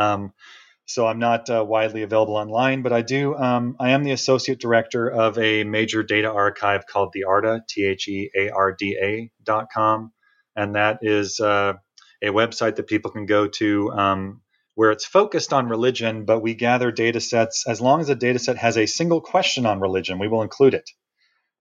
[0.86, 3.34] So I'm not uh, widely available online, but I do.
[3.34, 7.84] Um, I am the associate director of a major data archive called the ARDA, T
[7.84, 10.12] H E A R D A dot com,
[10.54, 11.74] and that is uh,
[12.22, 14.42] a website that people can go to um,
[14.76, 17.64] where it's focused on religion, but we gather data sets.
[17.66, 20.74] As long as a data set has a single question on religion, we will include
[20.74, 20.88] it.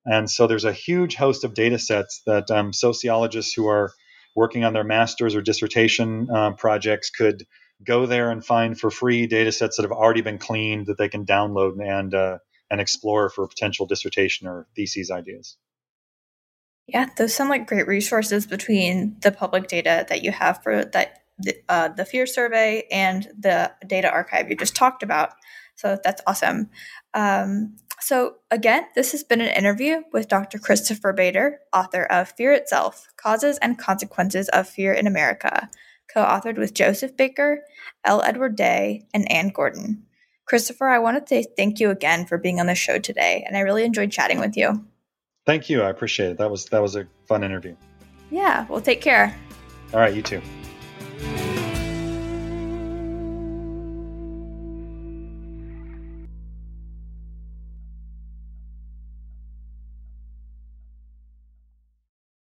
[0.05, 3.91] And so there's a huge host of data sets that um, sociologists who are
[4.35, 7.43] working on their master's or dissertation uh, projects could
[7.83, 11.09] go there and find for free data sets that have already been cleaned that they
[11.09, 12.37] can download and uh,
[12.69, 15.57] and explore for potential dissertation or theses ideas.
[16.87, 21.19] Yeah, those sound like great resources between the public data that you have for that
[21.37, 25.33] the, uh, the fear survey and the data archive you just talked about.
[25.75, 26.69] So that's awesome.
[27.13, 30.59] Um, so, again, this has been an interview with Dr.
[30.59, 35.69] Christopher Bader, author of Fear Itself Causes and Consequences of Fear in America,
[36.13, 37.63] co authored with Joseph Baker,
[38.03, 38.21] L.
[38.21, 40.05] Edward Day, and Ann Gordon.
[40.45, 43.57] Christopher, I want to say thank you again for being on the show today, and
[43.57, 44.85] I really enjoyed chatting with you.
[45.45, 45.81] Thank you.
[45.81, 46.37] I appreciate it.
[46.37, 47.75] That was that was a fun interview.
[48.31, 49.35] Yeah, well take care.
[49.93, 50.41] All right, you too.